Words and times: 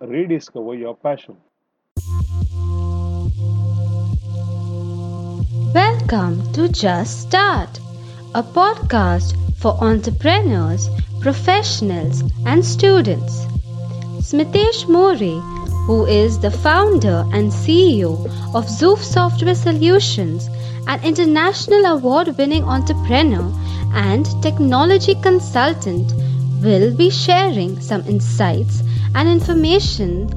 rediscover 0.00 0.74
your 0.74 0.94
passion. 0.96 1.36
Welcome 5.74 6.52
to 6.52 6.68
Just 6.68 7.22
Start, 7.22 7.80
a 8.34 8.42
podcast 8.42 9.34
for 9.58 9.72
entrepreneurs, 9.82 10.88
professionals, 11.20 12.22
and 12.46 12.64
students. 12.64 13.44
Smitesh 14.20 14.88
More, 14.88 15.14
who 15.86 16.06
is 16.06 16.38
the 16.38 16.50
founder 16.50 17.24
and 17.32 17.50
CEO 17.50 18.26
of 18.54 18.66
Zoof 18.66 18.98
Software 18.98 19.54
Solutions, 19.54 20.48
an 20.86 21.02
international 21.02 21.84
award 21.86 22.36
winning 22.38 22.64
entrepreneur 22.64 23.52
and 23.94 24.26
technology 24.42 25.14
consultant, 25.16 26.12
will 26.62 26.94
be 26.94 27.10
sharing 27.10 27.80
some 27.80 28.06
insights 28.06 28.82
and 29.14 29.28
information 29.28 30.28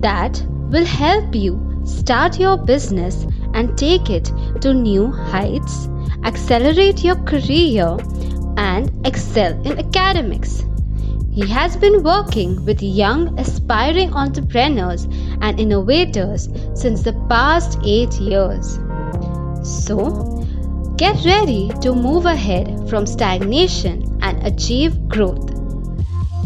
that 0.00 0.44
will 0.70 0.84
help 0.84 1.34
you 1.34 1.82
start 1.84 2.38
your 2.38 2.56
business 2.56 3.26
and 3.54 3.76
take 3.78 4.10
it 4.10 4.32
to 4.60 4.74
new 4.74 5.10
heights, 5.10 5.88
accelerate 6.24 7.04
your 7.04 7.16
career, 7.16 7.96
and 8.56 9.06
excel 9.06 9.52
in 9.66 9.78
academics. 9.78 10.64
He 11.32 11.46
has 11.48 11.76
been 11.76 12.02
working 12.02 12.64
with 12.64 12.82
young 12.82 13.38
aspiring 13.40 14.12
entrepreneurs 14.14 15.04
and 15.40 15.58
innovators 15.58 16.48
since 16.74 17.02
the 17.02 17.12
past 17.28 17.78
eight 17.84 18.14
years. 18.20 18.78
So, 19.64 20.46
get 20.96 21.24
ready 21.24 21.70
to 21.80 21.94
move 21.94 22.26
ahead 22.26 22.88
from 22.88 23.06
stagnation 23.06 24.18
and 24.22 24.46
achieve 24.46 25.08
growth. 25.08 25.50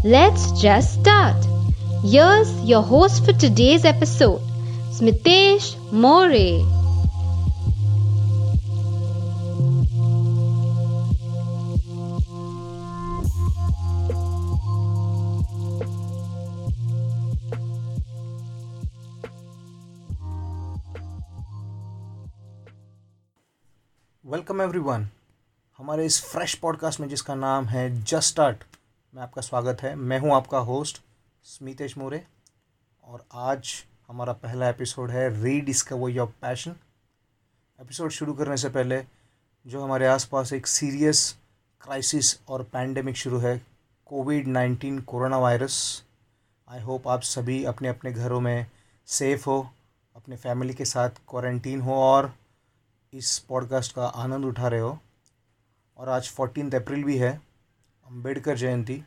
Let's 0.05 0.53
just 0.61 1.01
start. 1.01 1.48
Here's 2.03 2.49
your 2.65 2.83
host 2.83 3.25
for 3.25 3.33
today's 3.33 3.85
episode, 3.85 4.41
Smitesh 4.95 5.75
More. 5.91 6.31
Welcome 24.25 24.63
everyone 24.63 25.09
हमारे 25.79 26.07
इस 26.07 26.23
fresh 26.25 26.55
podcast 26.55 27.01
में 27.01 27.09
जिसका 27.09 27.35
नाम 27.35 27.67
है 27.67 27.89
just 28.05 28.29
start 28.29 28.65
में 29.15 29.23
आपका 29.23 29.43
स्वागत 29.43 29.83
है 29.83 29.95
मैं 29.97 30.19
हूँ 30.19 30.35
आपका 30.35 30.59
होस्ट 30.59 31.03
स्मितेश 31.45 31.99
मोरे, 31.99 32.27
और 33.05 33.25
आज 33.33 33.85
हमारा 34.09 34.33
पहला 34.33 34.69
एपिसोड 34.69 35.11
है 35.11 35.43
रीडिस्कवर 35.43 36.11
योर 36.11 36.35
पैशन 36.43 36.77
एपिसोड 37.81 38.11
शुरू 38.11 38.35
करने 38.35 38.57
से 38.57 38.69
पहले, 38.69 39.05
जो 39.67 39.83
हमारे 39.83 40.07
आसपास 40.07 40.53
एक 40.53 40.67
सीरियस 40.67 41.39
क्राइसिस 41.81 42.41
और 42.49 42.63
पैंडेमिक 42.63 43.17
शुरू 43.17 43.39
है, 43.39 43.67
COVID 44.07 44.47
nineteen 44.47 45.01
corona 45.01 45.39
virus. 45.39 46.05
I 46.69 46.81
hope 46.81 47.09
आप 47.09 47.23
सभी 47.23 47.65
अपने 47.65 47.89
अपने 47.89 48.13
घरों 48.13 48.41
में 48.41 48.67
सेफ़ 49.07 49.45
हो, 49.47 49.71
अपने 50.17 50.37
फैमिली 50.37 50.75
के 50.75 50.85
साथ 50.85 51.11
क्वारंटीन 51.29 51.81
हो, 51.81 51.95
और 51.95 52.35
इस 53.13 53.39
पॉडकास्ट 53.39 53.95
का 53.95 54.07
आनंद 54.07 54.45
उठा 54.45 54.69
रहे 54.69 54.81
हो। 54.81 54.99
और 55.97 56.09
आज 56.09 56.29
फोर्टीन 56.29 56.71
अप्रैल 56.71 57.05
भी 57.05 57.19
है 57.19 57.41
अंबेडकर 58.07 58.57
जयंती। 58.57 59.05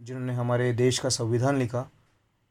जिन्होंने 0.00 0.34
हमारे 0.34 0.72
देश 0.72 0.98
का 0.98 1.08
संविधान 1.08 1.56
लिखा 1.58 1.80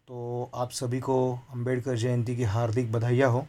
तो 0.08 0.50
आप 0.56 0.72
सभी 0.72 1.00
को 1.00 1.16
अंबेडकर 1.52 1.96
जयंती 1.96 2.36
की 2.36 2.44
हार्दिक 2.44 2.92
बधाइयाँ 2.92 3.30
हो। 3.30 3.46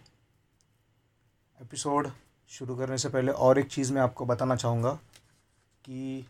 एपिसोड 1.61 2.09
शुरू 2.51 2.77
करने 2.77 2.99
से 2.99 3.09
पहले 3.09 3.33
और 3.33 3.59
एक 3.59 3.69
चीज़ 3.69 3.93
मैं 3.93 4.01
आपको 4.03 4.27
बताना 4.27 4.57
चाहूँगा 4.57 4.93
कि 5.85 6.27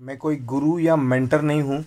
मैं 0.00 0.16
कोई 0.18 0.36
गुरु 0.36 0.78
या 0.78 0.96
मेंटर 0.96 1.42
नहीं 1.42 1.62
हूँ 1.62 1.82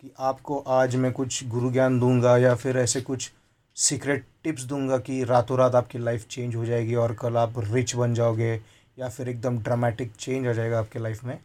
कि 0.00 0.10
आपको 0.18 0.58
आज 0.58 0.96
मैं 0.96 1.12
कुछ 1.12 1.46
गुरु 1.46 1.70
ज्ञान 1.72 1.98
दूँगा 2.00 2.36
या 2.36 2.54
फिर 2.54 2.78
ऐसे 2.78 3.00
कुछ 3.00 3.30
सीक्रेट 3.76 4.24
टिप्स 4.44 4.62
दूँगा 4.62 4.98
कि 4.98 5.24
रातों 5.24 5.58
रात 5.58 5.74
आपकी 5.74 5.98
लाइफ 5.98 6.26
चेंज 6.28 6.56
हो 6.56 6.64
जाएगी 6.66 6.94
और 6.94 7.14
कल 7.14 7.36
आप 7.36 7.54
रिच 7.58 7.94
बन 7.94 8.14
जाओगे 8.14 8.54
या 8.98 9.08
फिर 9.08 9.28
एकदम 9.28 9.58
ड्रामेटिक 9.58 10.12
चेंज 10.12 10.46
आ 10.46 10.52
जाएगा 10.52 10.78
आपके 10.78 10.98
लाइफ 10.98 11.24
में। 11.24 11.38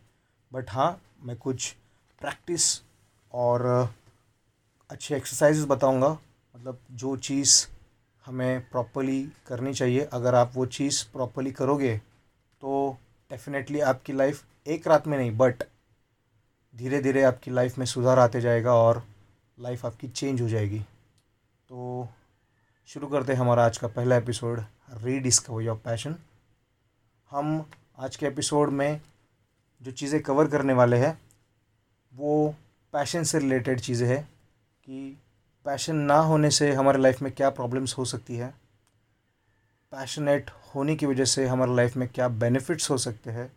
बट 0.53 0.69
हाँ 0.69 1.01
मैं 1.23 1.37
कुछ 1.37 1.75
प्रैक्टिस 2.21 2.90
और 3.33 3.65
अच्छे 4.89 5.15
एक्सरसाइजेस 5.15 5.65
बताऊँगा। 5.65 6.09
मतलब 6.09 6.79
जो 6.91 7.15
चीज़ 7.17 7.65
हमें 8.25 8.61
प्रॉपरली 8.69 9.21
करनी 9.47 9.73
चाहिए। 9.73 10.01
अगर 10.03 10.35
आप 10.35 10.51
वो 10.55 10.65
चीज़ 10.67 11.03
प्रॉपरली 11.13 11.51
करोगे 11.51 11.97
तो 12.61 12.97
डेफिनेटली 13.31 13.79
आपकी 13.81 14.13
लाइफ 14.13 14.43
एक 14.67 14.87
रात 14.87 15.07
में 15.07 15.17
नहीं 15.17 15.31
बट 15.37 15.63
धीरे 16.73 17.01
धीरे 17.01 17.23
आपकी 17.23 17.51
लाइफ 17.51 17.77
में 17.77 17.85
सुधार 17.85 18.19
आते 18.19 18.41
जाएगा 18.41 18.73
और 18.73 19.03
लाइफ 19.57 19.85
आपकी 19.85 20.07
चेंज 20.07 20.41
हो 20.41 20.47
जाएगी। 20.49 20.79
तो 20.79 22.07
शुरू 22.89 23.07
करते 23.07 23.33
हैं 23.33 23.39
हमारा 23.39 23.65
आज 23.65 23.77
का 23.77 23.87
पहला 23.87 24.15
एपिसोड 24.17 24.63
रीडिस्कवर 24.93 25.61
योर 25.61 25.75
पैशन 25.75 26.15
हम 27.31 27.65
आज 27.97 28.15
के 28.15 28.25
एपिसोड 28.25 28.69
में 28.69 29.01
जो 29.81 29.91
चीज़ें 29.91 30.21
कवर 30.21 30.47
करने 30.47 30.73
वाले 30.73 30.97
हैं, 30.97 31.17
वो 32.13 32.55
पैशन 32.93 33.23
से 33.23 33.39
रिलेटेड 33.39 33.79
चीज़ें 33.79 34.07
हैं 34.07 34.23
कि 34.83 35.17
पैशन 35.65 35.95
ना 35.95 36.17
होने 36.21 36.49
से 36.51 36.71
हमारे 36.73 36.99
लाइफ 36.99 37.21
में 37.21 37.31
क्या 37.31 37.49
प्रॉब्लम्स 37.49 37.97
हो 37.97 38.05
सकती 38.05 38.35
है। 38.37 38.49
पैशनेट 39.91 40.49
होने 40.75 40.95
की 40.95 41.05
वजह 41.05 41.25
से 41.25 41.45
हमारे 41.47 41.75
लाइफ 41.75 41.95
में 41.97 42.07
क्या 42.09 42.27
बेनिफिट्स 42.27 42.89
हो 42.91 42.97
सकते 42.97 43.31
हैं 43.31 43.51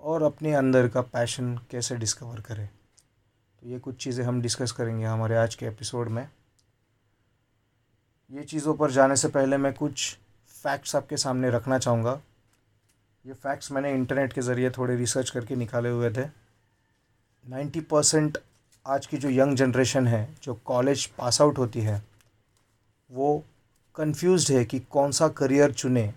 और 0.00 0.22
अपने 0.22 0.54
अंदर 0.54 0.88
का 0.88 1.00
पैशन 1.02 1.56
कैसे 1.70 1.96
डिस्कवर 1.96 2.40
करें। 2.40 2.66
तो 2.66 3.68
ये 3.68 3.78
कुछ 3.78 3.96
चीज़ें 4.04 4.24
हम 4.24 4.40
डिस्कस 4.42 4.72
करेंगे 4.72 5.04
हमारे 5.04 5.36
आज 5.36 5.54
के 5.54 5.66
एपिसोड 5.66 6.08
में। 6.08 6.28
ये 8.30 8.42
चीज़ों 8.44 8.74
पर 8.74 8.90
जाने 8.90 9.16
से 9.16 9.28
पहले 9.28 9.56
मैं 9.56 9.72
कुछ 9.74 10.16
फैक्ट्स 10.54 10.96
आपके 10.96 11.16
सामने 11.16 11.50
रखना 11.50 11.78
चाहूँगा। 11.78 12.20
ये 13.24 13.32
फैक्ट्स 13.34 13.70
मैंने 13.72 13.92
इंटरनेट 13.92 14.32
के 14.32 14.40
ज़रिए 14.40 14.70
थोड़े 14.70 14.96
रिसर्च 14.96 15.30
करके 15.30 15.56
निकाले 15.56 15.88
हुए 15.88 16.10
थे। 16.10 16.26
नाइन्टी 17.46 17.80
परसेंट 17.82 18.38
आज 18.86 19.06
की 19.06 19.16
जो 19.16 19.30
यंग 19.30 19.56
जनरेशन 19.56 20.06
है, 20.06 20.34
जो 20.42 20.54
कॉलेज 20.54 21.06
पास 21.06 21.40
आउट 21.40 21.58
होती 21.58 21.80
है, 21.80 22.02
वो 23.10 23.44
कंफ्यूज्ड 23.94 24.52
है 24.52 24.64
कि 24.64 24.78
कौन 24.78 25.12
सा 25.12 25.28
करियर 25.28 25.72
चुने 25.72 26.14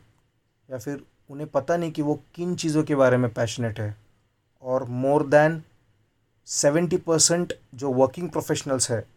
या 0.69 0.77
फिर 0.77 1.03
उन्हें 1.29 1.49
पता 1.49 1.77
नहीं 1.77 1.91
कि 1.91 2.01
वो 2.01 2.23
किन 2.35 2.55
चीज़ों 2.55 2.83
के 2.83 2.95
बारे 2.95 3.17
में 3.17 3.33
पैशनेट 3.33 3.79
है। 3.79 3.97
और 4.61 4.83
मोर 4.83 5.27
देन 5.27 5.63
सेवेंटी 6.45 6.97
परसेंट 6.97 7.53
जो 7.75 7.91
वर्किंग 7.91 8.29
प्रोफेशनल्स 8.29 8.91
है, 8.91 9.07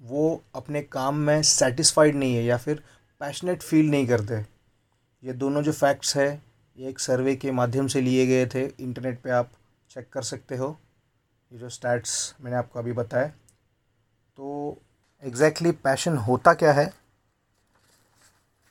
वो 0.00 0.42
अपने 0.54 0.82
काम 0.82 1.16
में 1.16 1.42
सेटिस्फाइड 1.42 2.14
नहीं 2.14 2.34
है 2.34 2.44
या 2.44 2.56
फिर 2.56 2.82
पैशनेट 3.20 3.62
फील 3.62 3.90
नहीं 3.90 4.06
करते। 4.06 4.34
ये 5.26 5.32
दोनों 5.32 5.62
जो 5.62 5.72
फैक्ट्स 5.72 6.16
है, 6.16 6.42
ये 6.78 6.88
एक 6.88 6.98
सर्वे 6.98 7.36
के 7.36 7.50
माध्यम 7.50 7.86
से 7.86 8.00
लिए 8.00 8.26
गए 8.26 8.46
थे। 8.46 8.64
इंटरनेट 8.64 9.20
पे 9.20 9.30
आप 9.30 9.50
चेक 9.90 10.08
कर 10.12 10.22
सकते 10.22 10.56
हो। 10.56 10.78
ये 11.56 11.60
जो 11.60 11.68
स्टैट्स 11.68 12.34
मैंने 12.40 12.56
आपको 12.56 12.78
अभी 12.78 12.92
बताया 12.92 13.26
तो 13.28 14.78
एग्जैक्टली 15.22 15.68
exactly 15.68 15.84
पैशन 15.84 16.16
होता 16.16 16.52
क्या 16.54 16.72
है? 16.72 16.92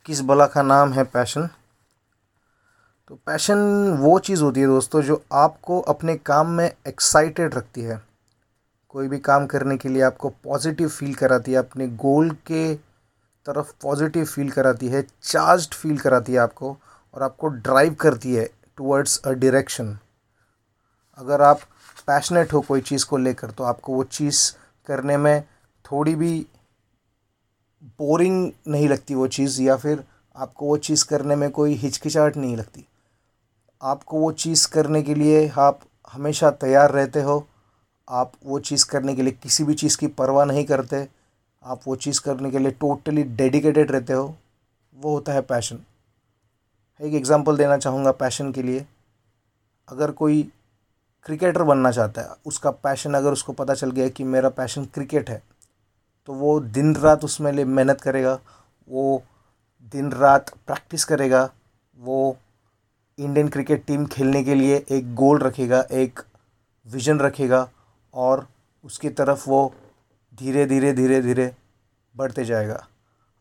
किस 0.06 0.22
बला 0.22 0.46
का 0.46 0.62
नाम 0.62 0.94
है 0.94 1.04
पैशन 1.04 1.48
तो 3.08 3.16
पैशन 3.16 3.58
वो 4.00 4.18
चीज़ 4.20 4.44
होती 4.44 4.60
है 4.60 4.68
दोस्तों 4.68 5.02
जो 5.02 5.22
आपको 5.34 5.80
अपने 5.82 6.16
काम 6.18 6.52
में 6.52 6.66
एक्साइटेड 6.66 7.56
रखती 7.56 7.82
है। 7.82 8.02
कोई 8.90 9.08
भी 9.08 9.20
काम 9.20 9.46
करने 9.48 9.78
के 9.78 9.90
लिए 9.90 10.02
आपको 10.02 10.30
पॉजिटिव 10.30 10.90
फील 10.90 11.14
कराती 11.16 11.52
है, 11.52 11.58
अपने 11.58 11.88
गोल 11.88 12.30
के 12.30 12.76
तरफ़ 13.46 13.74
पॉजिटिव 13.82 14.26
फील 14.26 14.52
कराती 14.52 14.88
है 14.88 15.06
चार्ज 15.24 15.74
फील 15.74 15.98
कराती 15.98 16.34
है 16.34 16.40
आपको 16.40 16.78
और 17.14 17.24
आपको 17.24 17.48
ड्राइव 17.48 17.94
करती 17.94 18.36
है 18.36 18.50
टूवर्ड्स 18.78 19.22
अ 19.26 19.32
डायरेक्शन 19.32 19.98
अगर 21.18 21.42
आप 21.42 21.60
पैशनेट 22.02 22.54
हो 22.54 22.62
कोई 22.62 22.82
चीज़ 22.82 23.06
को 23.06 23.18
लेकर 23.18 23.52
तो 23.52 23.64
आपको 23.64 23.94
वो 23.94 24.04
चीज़ 24.06 24.52
करने 24.88 25.18
में 25.18 25.44
थोड़ी 25.86 26.16
भी 26.16 26.46
बोरिंग 28.00 28.52
नहीं 28.68 28.88
लगती 28.90 29.16
वो 29.16 29.28
चीज़, 29.28 29.62
या 29.62 29.76
फिर 29.78 30.04
आपको 30.36 30.66
वो 30.66 30.78
चीज़ 30.80 31.06
करने 31.06 31.36
में 31.36 31.50
कोई 31.52 31.74
हिचकिचाहट 31.74 32.38
नहीं 32.38 32.56
लगती। 32.58 32.86
आपको 33.82 34.20
वो 34.20 34.32
चीज़ 34.34 34.68
करने 34.68 35.02
के 35.02 35.16
लिए 35.16 35.48
आप 35.50 35.80
हमेशा 36.14 36.52
तैयार 36.54 36.92
रहते 36.92 37.22
हो। 37.22 37.46
आप 38.08 38.32
वो 38.46 38.60
चीज़ 38.62 38.86
करने 38.86 39.16
के 39.16 39.22
लिए 39.22 39.38
किसी 39.44 39.64
भी 39.64 39.74
चीज़ 39.74 39.98
की 39.98 40.08
परवाह 40.10 40.46
नहीं 40.46 40.66
करते। 40.66 41.08
आप 41.64 41.82
वो 41.88 41.96
चीज़ 41.98 42.22
करने 42.22 42.52
के 42.52 42.60
लिए 42.60 42.72
टोटली 42.72 43.24
डेडिकेटेड 43.24 43.92
रहते 43.92 44.14
हो। 44.14 44.34
वो 44.96 45.14
होता 45.14 45.34
है 45.34 45.42
पैशन 45.44 45.80
एक 47.00 47.14
एग्ज़ाम्पल 47.14 47.58
देना 47.58 47.78
चाहूँगा 47.78 48.12
पैशन 48.14 48.52
के 48.52 48.64
लिए। 48.64 48.86
अगर 49.88 50.12
कोई 50.14 50.44
क्रिकेटर 51.26 51.64
बनना 51.64 51.92
चाहता 51.92 52.22
है, 52.22 52.36
उसका 52.46 52.72
पैशन 52.72 53.14
अगर 53.14 53.32
उसको 53.32 53.54
पता 53.54 53.74
चल 53.74 53.92
गया 53.92 54.08
कि 54.10 54.24
मेरा 54.26 54.50
पैशन 54.52 54.86
क्रिकेट 54.86 55.30
है 55.30 55.42
तो 56.28 56.34
वो 56.34 56.60
दिन 56.60 56.96
रात 56.96 57.24
उसमें 57.24 57.52
लिए 57.52 57.66
मेहनत 57.66 58.02
करेगा, 58.02 58.40
वो 58.88 59.24
दिन 59.94 60.12
रात 60.12 60.50
प्रैक्टिस 60.68 61.04
करेगा, 61.06 61.50
वो 61.98 62.38
इंडियन 63.18 63.48
क्रिकेट 63.48 63.86
टीम 63.86 64.06
खेलने 64.06 64.44
के 64.44 64.56
लिए 64.56 64.84
एक 64.92 65.14
गोल 65.16 65.40
रखेगा, 65.40 65.82
एक 65.82 66.20
विज़न 66.88 67.20
रखेगा 67.20 67.68
और 68.14 68.48
उसकी 68.84 69.10
तरफ़ 69.12 69.50
वो 69.50 69.74
धीरे 70.34 70.66
धीरे 70.66 70.94
धीरे 70.94 71.22
धीरे 71.22 71.54
बढ़ते 72.16 72.46
जाएगा। 72.46 72.86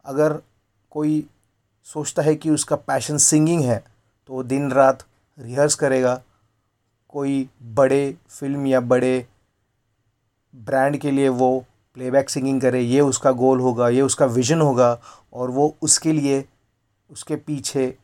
अगर 0.05 0.39
कोई 0.93 1.27
सोचता 1.87 2.23
है 2.23 2.35
कि 2.35 2.51
उसका 2.51 2.77
पैशन 2.79 3.17
सिंगिंग 3.21 3.65
है 3.65 3.83
तो 4.29 4.33
वो 4.35 4.43
दिन 4.45 4.71
रात 4.73 5.03
रिहर्स 5.39 5.75
करेगा 5.75 6.21
कोई 7.14 7.49
बड़े 7.75 8.16
फ़िल्म 8.31 8.66
या 8.66 8.81
बड़े 8.82 9.26
ब्रांड 10.55 10.96
के 10.96 11.11
लिए 11.11 11.28
वो 11.31 11.64
प्लेबैक 11.96 12.31
सिंगिंग 12.31 12.61
करे, 12.61 12.81
ये 12.81 13.00
उसका 13.00 13.31
गोल 13.32 13.61
होगा, 13.61 13.88
ये 13.88 14.02
उसका 14.02 14.26
विज़न 14.26 14.61
होगा 14.61 14.99
और 15.32 15.50
वो 15.50 15.76
उसके 15.82 16.12
लिए, 16.12 16.44
उसके 17.11 17.37
पीछे 17.37 17.94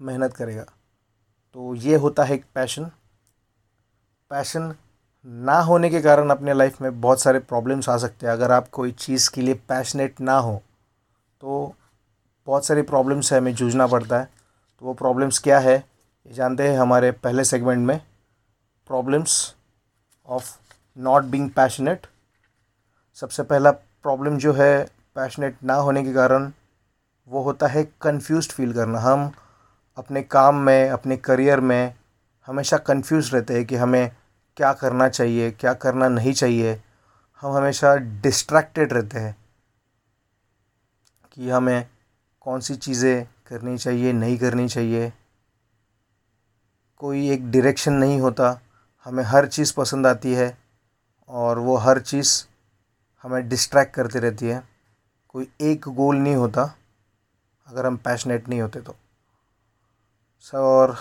मेहनत 0.00 0.34
करेगा। 0.34 0.62
तो 1.54 1.74
ये 1.76 1.96
होता 1.96 2.24
है 2.24 2.34
एक 2.34 2.44
पैशन 2.54 2.90
पैशन 4.30 4.74
ना 5.26 5.58
होने 5.62 5.90
के 5.90 6.00
कारण 6.00 6.30
अपने 6.30 6.54
लाइफ 6.54 6.80
में 6.82 7.00
बहुत 7.00 7.20
सारे 7.20 7.38
प्रॉब्लम्स 7.40 7.88
आ 7.88 7.96
सकते 7.98 8.26
हैं। 8.26 8.32
अगर 8.32 8.52
आप 8.52 8.68
कोई 8.68 8.92
चीज़ 8.92 9.30
के 9.30 9.42
लिए 9.42 9.54
पैशनेट 9.68 10.20
ना 10.20 10.38
हो 10.38 10.56
तो 11.40 11.74
बहुत 12.46 12.66
सारी 12.66 12.82
प्रॉब्लम्स 12.84 13.32
हमें 13.32 13.54
जूझना 13.54 13.86
पड़ता 13.86 14.18
है। 14.18 14.24
तो 14.82 14.86
वो 14.86 14.94
प्रॉब्लम्स 14.94 15.38
क्या 15.38 15.58
है, 15.58 15.76
ये 15.76 16.34
जानते 16.34 16.68
हैं 16.68 16.78
हमारे 16.78 17.10
पहले 17.12 17.44
सेगमेंट 17.44 17.86
में। 17.86 18.00
Problems 18.90 19.54
of 20.28 20.50
not 20.96 21.24
being 21.24 21.50
passionate 21.50 22.06
सबसे 23.18 23.42
पहला 23.42 23.70
प्रॉब्लम 23.70 24.36
जो 24.38 24.52
है 24.52 24.84
पैशनेट 25.14 25.56
ना 25.64 25.74
होने 25.74 26.02
के 26.04 26.12
कारण 26.14 26.50
वो 27.28 27.42
होता 27.42 27.66
है 27.66 27.84
कंफ्यूज 28.02 28.48
फील 28.48 28.72
करना। 28.72 28.98
हम 28.98 29.30
अपने 29.98 30.22
काम 30.22 30.56
में, 30.56 30.90
अपने 30.90 31.16
करियर 31.16 31.60
में 31.60 31.94
हमेशा 32.48 32.76
कंफ्यूज 32.78 33.32
रहते 33.34 33.54
हैं 33.54 33.64
कि 33.66 33.76
हमें 33.76 34.10
क्या 34.56 34.72
करना 34.72 35.08
चाहिए, 35.08 35.50
क्या 35.50 35.72
करना 35.74 36.08
नहीं 36.08 36.32
चाहिए। 36.32 36.80
हम 37.42 37.56
हमेशा 37.56 37.94
डिस्ट्रैक्टेड 37.96 38.92
रहते 38.92 39.18
हैं 39.18 39.36
कि 41.32 41.50
हमें 41.50 41.88
कौन 42.40 42.60
सी 42.60 42.74
चीज़ें 42.76 43.26
करनी 43.46 43.76
चाहिए, 43.78 44.12
नहीं 44.12 44.38
करनी 44.38 44.68
चाहिए। 44.68 45.12
कोई 46.98 47.28
एक 47.30 47.50
डायरेक्शन 47.50 47.92
नहीं 47.92 48.20
होता। 48.20 48.52
हमें 49.06 49.22
हर 49.24 49.46
चीज़ 49.46 49.72
पसंद 49.76 50.06
आती 50.06 50.32
है 50.34 50.56
और 51.30 51.58
वो 51.58 51.76
हर 51.76 52.00
चीज़ 52.00 52.32
हमें 53.24 53.48
डिस्ट्रैक्ट 53.48 53.94
करती 53.94 54.18
रहती 54.18 54.46
है। 54.46 54.62
कोई 55.28 55.48
एक 55.62 55.88
गोल 55.88 56.16
नहीं 56.16 56.34
होता 56.34 56.62
अगर 57.66 57.86
हम 57.86 57.96
पैशनेट 57.96 58.48
नहीं 58.48 58.60
होते 58.60 58.80
तो। 58.80 58.94
सर 60.40 60.58
और 60.58 60.96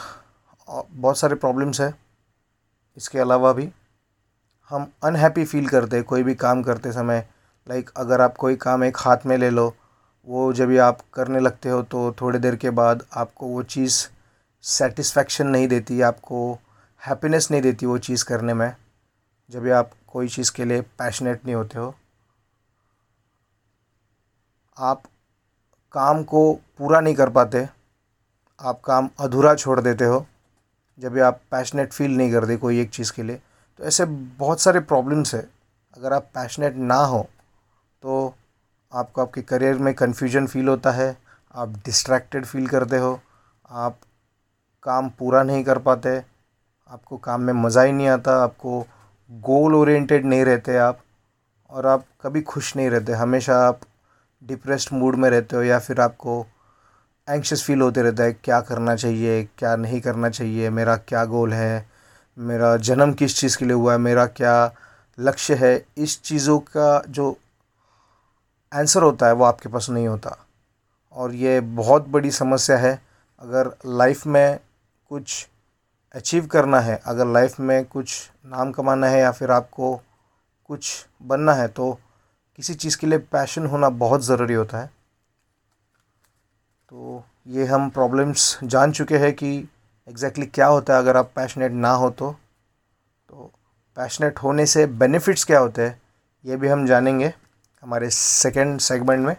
बहुत 0.90 1.18
सारे 1.18 1.36
प्रॉब्लम्स 1.36 1.82
है। 1.82 1.94
इसके 2.98 3.20
अलावा 3.20 3.54
भी 3.54 3.70
हम 4.72 4.92
अनहैप्पी 5.04 5.46
फील 5.46 5.68
करते 5.68 5.96
हैं, 5.96 6.06
कोई 6.06 6.24
भी 6.24 6.36
काम 6.36 6.64
करते 6.64 6.92
समय। 6.92 7.28
लाइक 7.68 7.90
अगर 7.98 8.22
आप 8.22 8.36
कोई 8.38 8.56
काम 8.56 8.84
एक 8.84 8.98
हाथ 8.98 9.26
में 9.26 9.38
ले 9.38 9.50
लो, 9.50 9.74
वो 10.28 10.52
जब 10.54 10.68
भी 10.68 10.78
आप 10.78 11.00
करने 11.14 11.40
लगते 11.40 11.70
हो 11.70 11.82
तो 11.84 12.12
थोड़ी 12.22 12.40
देर 12.40 12.56
के 12.56 12.70
बाद 12.72 13.06
आपको 13.14 13.48
वो 13.48 13.64
चीज़ 13.66 14.06
सेटिस्फेक्शन 14.64 15.48
नहीं 15.48 15.68
देती, 15.68 16.02
आपको 16.02 16.60
हैप्पीनेस 17.04 17.50
नहीं 17.52 17.62
देती 17.62 17.86
वो 17.86 17.98
चीज़ 18.00 18.24
करने 18.26 18.54
में, 18.54 18.76
जब 19.50 19.62
भी 19.62 19.70
आप 19.72 19.92
कोई 20.08 20.28
चीज़ 20.28 20.52
के 20.52 20.66
लिए 20.66 20.82
पैशनेट 20.82 21.46
नहीं 21.46 21.56
होते 21.56 21.80
हो। 21.80 21.94
आप 24.78 25.04
काम 25.94 26.24
को 26.24 26.54
पूरा 26.78 27.00
नहीं 27.00 27.16
कर 27.16 27.30
पाते, 27.30 27.68
आप 28.60 28.82
काम 28.82 29.10
अधूरा 29.20 29.54
छोड़ 29.56 29.80
देते 29.82 30.06
हो, 30.06 30.26
जब 31.00 31.14
भी 31.14 31.20
आप 31.22 31.42
पैशनेट 31.52 31.94
फील 31.94 32.18
नहीं 32.18 32.32
करते 32.32 32.58
कोई 32.58 32.80
एक 32.82 32.90
चीज़ 32.90 33.14
के 33.14 33.24
लिए। 33.24 33.42
तो 33.80 33.84
ऐसे 33.84 34.06
बहुत 34.06 34.62
सारे 34.62 34.80
प्रॉब्लम्स 34.82 35.36
है। 35.36 35.48
अगर 35.98 36.14
आप 36.14 36.30
पैशनेट 36.36 36.76
ना 36.76 36.96
हो 36.96 37.28
तो 38.04 38.34
आपको 38.92 39.22
आपके 39.22 39.42
करियर 39.44 39.78
में 39.78 39.94
कन्फ्यूज़न 39.94 40.48
फील 40.48 40.68
होता 40.68 40.92
है, 40.92 41.18
आप 41.54 41.70
डिस्ट्रैक्टेड 41.86 42.46
फील 42.46 42.68
करते 42.68 42.98
हो, 42.98 43.20
आप 43.70 43.98
काम 44.86 45.10
पूरा 45.10 45.44
नहीं 45.44 45.64
कर 45.64 45.80
पाते 45.80 46.22
आपको 46.94 47.18
काम 47.18 47.42
में 47.42 47.54
मज़ा 47.54 47.82
ही 47.82 47.92
नहीं 47.92 48.08
आता, 48.08 48.32
आपको 48.44 48.86
गोल 49.32 49.76
ओरिएंटेड 49.76 50.26
नहीं 50.26 50.46
रहते 50.46 50.78
आप 50.78 51.00
और 51.70 51.86
आप 51.86 52.06
कभी 52.22 52.42
खुश 52.42 52.76
नहीं 52.76 52.90
रहते। 52.90 53.14
हमेशा 53.14 53.56
आप 53.68 53.80
डिप्रेस्ड 54.44 54.90
मूड 54.94 55.16
में 55.16 55.30
रहते 55.30 55.56
हो 55.56 55.64
या 55.64 55.80
फिर 55.80 56.02
आपको 56.02 56.46
एंक्शस 57.30 57.64
फील 57.64 57.82
होते 57.82 58.02
रहता 58.02 58.24
है, 58.24 58.34
क्या 58.34 58.60
करना 58.62 58.96
चाहिए, 58.96 59.44
क्या 59.58 59.76
नहीं 59.76 60.02
करना 60.02 60.30
चाहिए, 60.30 60.70
मेरा 60.70 60.96
क्या 60.98 61.26
गोल 61.26 61.54
है, 61.54 61.90
मेरा 62.38 62.78
जन्म 62.78 63.14
किस 63.14 63.38
चीज़ 63.38 63.58
के 63.58 63.66
लिए 63.66 63.74
हुआ 63.74 63.92
है, 63.92 63.98
मेरा 63.98 64.26
क्या 64.26 64.74
लक्ष्य 65.20 65.56
है, 65.56 65.86
इस 65.98 66.22
चीज़ों 66.22 66.60
का 66.60 67.04
जो 67.10 67.38
आंसर 68.74 69.04
होता 69.04 69.28
है 69.28 69.34
वो 69.34 69.44
आपके 69.44 69.70
पास 69.70 69.90
नहीं 69.90 70.08
होता। 70.08 70.38
और 71.14 71.34
ये 71.34 71.60
बहुत 71.60 72.08
बड़ी 72.08 72.32
समस्या 72.32 72.78
है। 72.78 73.02
अगर 73.42 73.72
लाइफ 73.86 74.28
में 74.28 74.60
कुछ 75.10 75.48
अचीव 76.16 76.46
करना 76.48 76.80
है, 76.80 77.00
अगर 77.06 77.28
लाइफ 77.28 77.60
में 77.60 77.84
कुछ 77.86 78.30
नाम 78.46 78.72
कमाना 78.72 79.08
है 79.08 79.20
या 79.20 79.32
फिर 79.32 79.52
आपको 79.52 79.96
कुछ 80.70 81.06
बनना 81.22 81.54
है 81.54 81.68
तो 81.68 81.92
किसी 82.60 82.74
चीज़ 82.74 82.98
के 82.98 83.08
लिए 83.08 83.20
पैशन 83.32 83.66
होना 83.66 83.90
बहुत 83.90 84.24
ज़रूरी 84.24 84.54
होता 84.54 84.78
है। 84.78 84.88
तो 86.92 87.24
ये 87.48 87.66
हम 87.66 87.90
प्रॉब्लम्स 87.90 88.58
जान 88.64 88.92
चुके 88.92 89.18
हैं 89.18 89.34
कि 89.34 89.56
एग्जैक्टली 89.58 90.44
exactly 90.44 90.56
क्या 90.56 90.68
होता 90.68 90.94
है 90.94 91.00
अगर 91.00 91.18
आप 91.18 91.32
पैशनेट 91.36 91.72
ना 91.72 91.92
हो 91.92 92.10
तो। 92.10 92.32
तो 93.30 93.52
पैशनेट 93.98 94.40
होने 94.40 94.66
से 94.66 94.86
बेनिफिट्स 94.88 95.44
क्या 95.44 95.60
होते 95.60 95.82
हैं, 95.82 96.00
ये 96.46 96.56
भी 96.58 96.68
हम 96.68 96.86
जानेंगे 96.88 97.34
हमारे 97.84 98.10
सेकेंड 98.12 98.80
सेगमेंट 98.82 99.26
में। 99.28 99.36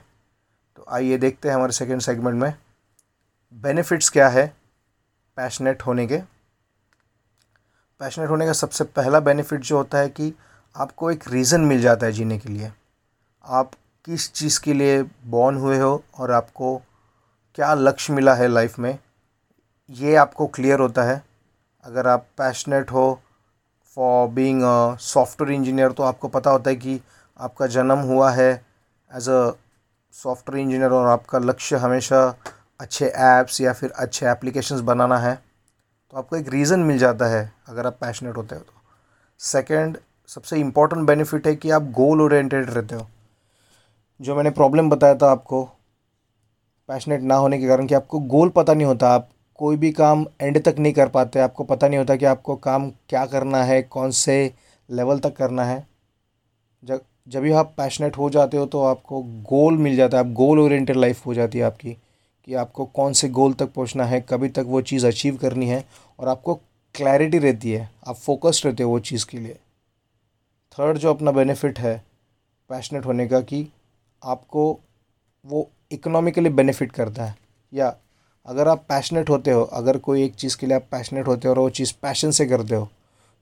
तो 0.77 0.85
आइए 0.89 1.19
देखते 1.19 1.49
हैं 1.49 1.55
हमारे 1.57 1.73
सेकेंड 1.73 2.01
सेगमेंट 2.01 2.37
में 2.37 2.55
बेनिफिट्स 3.55 4.11
क्या 4.11 4.29
है 4.29 4.47
पैशनेट 5.39 5.83
होने 5.83 6.07
के। 6.07 6.34
पैशनेट 8.01 8.29
होने 8.31 8.47
का 8.47 8.53
सबसे 8.53 8.85
पहला 8.85 9.21
बेनिफिट 9.21 9.61
जो 9.61 9.77
होता 9.77 9.99
है 9.99 10.09
कि 10.09 10.33
आपको 10.77 11.11
एक 11.11 11.29
रीज़न 11.29 11.61
मिल 11.61 11.81
जाता 11.81 12.07
है 12.07 12.13
जीने 12.13 12.39
के 12.39 12.49
लिए। 12.49 12.71
आप 13.45 13.71
किस 14.05 14.33
चीज़ 14.33 14.61
के 14.61 14.73
लिए 14.73 15.03
बॉर्न 15.27 15.57
हुए 15.57 15.79
हो 15.79 16.03
और 16.19 16.31
आपको 16.33 16.77
क्या 17.59 17.73
लक्ष्य 17.75 18.13
मिला 18.13 18.35
है 18.35 18.49
लाइफ 18.49 18.79
में, 18.79 18.99
ये 19.91 20.15
आपको 20.17 20.47
क्लियर 20.47 20.81
होता 20.81 21.03
है। 21.03 21.23
अगर 21.85 22.07
आप 22.07 22.27
पैशनेट 22.39 22.91
हो 22.93 23.21
for 23.97 24.29
being 24.29 24.63
a 24.63 24.97
software 25.03 25.53
engineer 25.53 25.93
तो 25.93 26.03
आपको 26.03 26.29
पता 26.29 26.51
होता 26.51 26.71
है 26.71 26.77
कि 26.77 27.01
आपका 27.41 27.67
जन्म 27.69 27.99
हुआ 28.09 28.31
है 28.31 28.51
एज 29.11 29.29
अ 29.29 29.51
सॉफ्टवेयर 30.15 30.63
इंजीनियर 30.63 30.91
और 30.91 31.07
आपका 31.09 31.39
लक्ष्य 31.39 31.77
हमेशा 31.77 32.27
अच्छे 32.81 33.07
ऐप्स 33.07 33.61
या 33.61 33.73
फिर 33.73 33.91
अच्छे 33.91 34.27
एप्लीकेशंस 34.27 34.81
बनाना 34.83 35.19
है। 35.19 35.39
तो 36.15 36.19
आपको 36.19 36.37
एक 36.37 36.49
रीज़न 36.49 36.81
मिल 36.81 36.99
जाता 36.99 37.27
है 37.27 37.53
अगर 37.69 37.87
आप 37.87 37.97
पैशनेट 38.01 38.37
होते 38.37 38.55
हो 38.55 38.61
तो। 38.61 38.73
सेकेंड 39.41 39.97
सबसे 40.29 40.57
इम्पोर्टेंट 40.57 41.07
बेनिफिट 41.07 41.47
है 41.47 41.55
कि 41.57 41.71
आप 41.71 41.91
गोल 41.93 42.21
ओरिएंटेड 42.21 42.71
रहते 42.71 42.95
हो। 42.95 43.07
जो 44.21 44.37
मैंने 44.37 44.51
प्रॉब्लम 44.51 44.91
बताया 44.91 45.15
था 45.15 45.31
आपको 45.31 45.63
पैशनेट 46.89 47.23
ना 47.23 47.35
होने 47.35 47.59
के 47.59 47.69
कारण 47.69 47.87
कि 47.87 47.95
आपको 47.95 48.21
गोल 48.21 48.49
पता 48.49 48.75
नहीं 48.75 48.87
होता, 48.87 49.09
आप 49.09 49.29
कोई 49.59 49.77
भी 49.77 49.91
काम 49.93 50.25
एंड 50.41 50.63
तक 50.65 50.79
नहीं 50.79 50.93
कर 50.93 51.09
पाते, 51.09 51.41
आपको 51.41 51.65
पता 51.65 51.89
नहीं 51.89 51.99
होता 51.99 52.17
कि 52.17 52.25
आपको 52.25 52.57
काम 52.57 52.89
क्या 53.09 53.25
करना 53.27 53.63
है, 53.63 53.83
कौन 53.83 54.11
से 54.11 54.55
लेवल 54.89 55.19
तक 55.19 55.37
करना 55.37 55.65
है। 55.65 55.87
जब 56.83 57.01
जब 57.29 57.41
भी 57.41 57.53
आप 57.53 57.75
पैशनेट 57.77 58.19
हो 58.19 58.31
जाते 58.31 58.57
हो 58.57 58.67
तो 58.67 58.85
आपको 58.85 59.23
गोल 59.51 59.77
मिल 59.79 59.97
जाता 59.97 60.19
है, 60.19 60.25
आप 60.25 60.33
गोल 60.33 60.61
ओरिएंटेड 60.61 60.97
लाइफ 60.97 61.27
हो 61.27 61.35
जाती 61.35 61.59
है 61.59 61.65
आपकी। 61.65 61.97
कि 62.49 62.55
आपको 62.55 62.85
कौन 62.87 63.13
से 63.13 63.29
गोल 63.31 63.53
तक 63.53 63.73
पहुँचना 63.73 64.05
है, 64.05 64.21
कभी 64.21 64.49
तक 64.49 64.65
वो 64.67 64.81
चीज़ 64.83 65.07
अचीव 65.07 65.37
करनी 65.37 65.69
है 65.69 65.85
और 66.19 66.29
आपको 66.29 66.55
क्लैरिटी 66.95 67.39
रहती 67.39 67.71
है, 67.73 67.89
आप 68.07 68.17
फोकस्ड 68.17 68.67
रहते 68.67 68.83
हो 68.83 68.91
वो 68.91 68.99
चीज़ 69.01 69.27
के 69.27 69.39
लिए। 69.39 69.55
थर्ड 70.79 70.99
जो 70.99 71.11
अपना 71.11 71.31
बेनिफिट 71.33 71.79
है 71.79 72.03
पैशनेट 72.71 73.07
होने 73.07 73.27
का 73.29 73.41
कि 73.43 73.67
आपको 74.23 74.71
वो 75.45 75.69
इकोनॉमिकली 75.93 76.49
बेनिफिट 76.51 76.93
करता 76.93 77.25
है। 77.25 77.37
या 77.73 77.95
अगर 78.47 78.69
आप 78.69 78.85
पैशनेट 78.89 79.31
होते 79.31 79.51
हो, 79.51 79.63
अगर 79.63 79.99
कोई 79.99 80.25
एक 80.25 80.35
चीज़ 80.35 80.57
के 80.57 80.67
लिए 80.67 80.77
आप 80.77 80.87
पैशनेट 80.91 81.27
होते 81.27 81.49
हो 81.49 81.55
और 81.55 81.61
वो 81.61 81.71
चीज़ 81.71 81.93
पैशन 82.03 82.31
से 82.31 82.47
करते 82.47 82.75
हो 82.75 82.89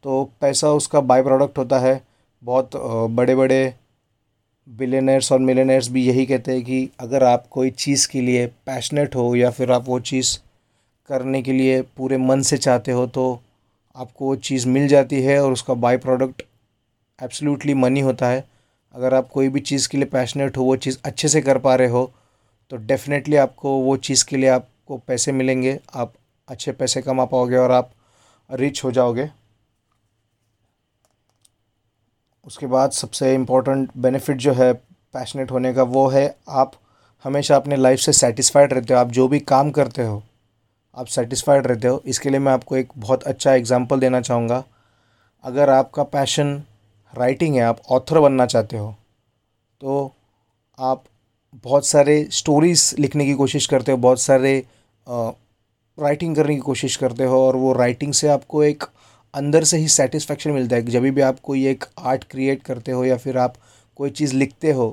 तो 0.05 0.23
पैसा 0.41 0.71
उसका 0.73 1.01
बाई 1.03 1.23
प्रोडक्ट 1.23 1.59
होता 1.59 1.79
है, 1.79 2.01
बहुत 2.43 2.71
बड़े 3.11 3.35
बड़े 3.35 3.75
बिलेनर्स 4.69 5.31
और 5.33 5.38
मिलेनर्स 5.38 5.88
भी 5.88 6.04
यही 6.04 6.25
कहते 6.26 6.52
हैं 6.52 6.62
कि 6.64 6.88
अगर 7.00 7.25
आप 7.25 7.47
कोई 7.50 7.71
चीज़ 7.71 8.09
के 8.09 8.21
लिए 8.21 8.47
पैशनेट 8.66 9.14
हो 9.16 9.35
या 9.37 9.50
फिर 9.50 9.73
आप 9.73 9.85
वो 9.87 9.99
चीज़ 10.00 10.37
करने 11.09 11.42
के 11.42 11.52
लिए 11.52 11.81
पूरे 11.97 12.16
मन 12.19 12.42
से 12.42 12.57
चाहते 12.59 12.92
हो 12.92 13.07
तो 13.07 13.25
आपको 13.97 14.26
वो 14.26 14.37
चीज़ 14.37 14.69
मिल 14.69 14.87
जाती 14.88 15.21
है 15.23 15.38
और 15.42 15.52
उसका 15.52 15.75
बाई 15.75 15.97
प्रोडक्ट 15.97 16.42
एब्सोल्युटली 17.19 17.75
मनी 17.75 18.00
होता 18.00 18.28
है। 18.28 18.45
अगर 18.95 19.14
आप 19.14 19.28
कोई 19.28 19.49
भी 19.49 19.61
चीज़ 19.61 19.88
के 19.88 19.99
लिए 19.99 20.07
पैशनेट 20.07 20.57
हो, 20.57 20.64
वो 20.64 20.76
चीज़ 20.76 20.99
अच्छे 21.04 21.28
से 21.28 21.40
कर 21.40 21.59
पा 21.59 21.75
रहे 21.75 21.88
हो 21.88 22.11
तो 22.71 22.76
डेफिनेटली 22.78 23.37
आपको 23.37 23.76
वो 23.78 23.97
चीज़ 23.99 24.25
के 24.25 24.37
लिए 24.37 24.49
आपको 24.49 24.97
पैसे 24.99 25.33
मिलेंगे। 25.33 25.78
आप 25.95 26.12
अच्छे 26.49 26.73
पैसे 26.73 27.02
कमा 27.02 27.25
पाओगे 27.25 27.57
और 27.57 27.73
आप 27.73 27.90
रिच 28.50 28.85
हो 28.85 28.92
जाओगे। 28.92 29.28
उसके 32.47 32.67
बाद 32.67 32.91
सबसे 32.93 33.35
इम्पोर्टेंट 33.35 33.91
बेनिफिट 33.99 34.37
जो 34.39 34.53
है 34.53 34.73
पैशनेट 34.73 35.51
होने 35.51 35.73
का 35.75 35.83
वो 35.85 36.07
है, 36.09 36.35
आप 36.49 36.73
हमेशा 37.25 37.57
अपने 37.57 37.77
लाइफ 37.77 37.99
से 38.01 38.13
सेटिस्फाइड 38.15 38.73
रहते 38.73 38.95
हो। 38.95 39.01
आप 39.01 39.11
जो 39.11 39.27
भी 39.29 39.39
काम 39.41 39.71
करते 39.71 40.05
हो, 40.05 40.23
आप 40.97 41.07
सेटिस्फाइड 41.09 41.67
रहते 41.67 41.89
हो। 41.89 42.03
इसके 42.07 42.31
लिए 42.31 42.39
मैं 42.41 42.53
आपको 42.53 42.77
एक 42.77 42.89
बहुत 42.97 43.23
अच्छा 43.25 43.53
एग्ज़ाम्पल 43.55 44.01
देना 44.01 44.21
चाहूँगा। 44.21 44.63
अगर 45.45 45.71
आपका 45.71 46.03
पैशन 46.05 46.63
राइटिंग 47.13 47.57
है, 47.57 47.63
आप 47.63 47.81
ऑथर 47.91 48.19
बनना 48.21 48.47
चाहते 48.47 48.77
हो 48.77 48.95
तो 49.81 50.13
आप 50.79 51.05
बहुत 51.65 51.87
सारे 51.87 52.23
स्टोरीज़ 52.33 52.95
लिखने 52.99 53.25
की 53.27 53.35
कोशिश 53.35 53.67
करते 53.67 53.93
हो, 53.93 53.99
बहुत 53.99 54.21
सारे 54.21 54.65
राइटिंग 55.07 56.37
करने 56.37 56.55
की 56.55 56.61
कोशिश 56.63 56.97
करते 56.97 57.25
हो 57.25 57.41
और 57.47 57.57
वो 57.57 57.73
राइटिंग 57.73 58.13
से 58.13 58.29
आपको 58.29 58.63
एक 58.65 58.85
अंदर 59.35 59.65
से 59.65 59.77
ही 59.77 59.89
सेटिस्फेक्शन 59.89 60.51
मिलता 60.51 60.77
है 60.77 60.83
जब 60.83 61.03
भी 61.03 61.21
आप 61.21 61.41
कोई 61.41 61.67
एक 61.67 61.85
आर्ट 61.99 62.25
क्रिएट 62.25 62.62
करते 62.62 62.93
हो 62.93 63.05
या 63.05 63.17
फिर 63.17 63.39
आप 63.39 63.55
कोई 63.97 64.11
चीज़ 64.11 64.35
लिखते 64.35 64.73
हो 64.73 64.89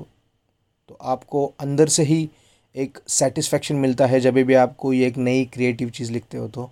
तो 0.88 0.98
आपको 1.02 1.44
अंदर 1.60 1.88
से 1.88 2.02
ही 2.02 2.28
एक 2.74 2.98
सेटिस्फेक्शन 3.08 3.76
मिलता 3.76 4.06
है 4.06 4.20
जब 4.20 4.34
भी 4.34 4.54
आप 4.54 4.74
कोई 4.76 5.02
एक 5.04 5.16
नई 5.18 5.44
क्रिएटिव 5.44 5.90
चीज़ 5.90 6.12
लिखते 6.12 6.38
हो 6.38 6.48
तो। 6.48 6.70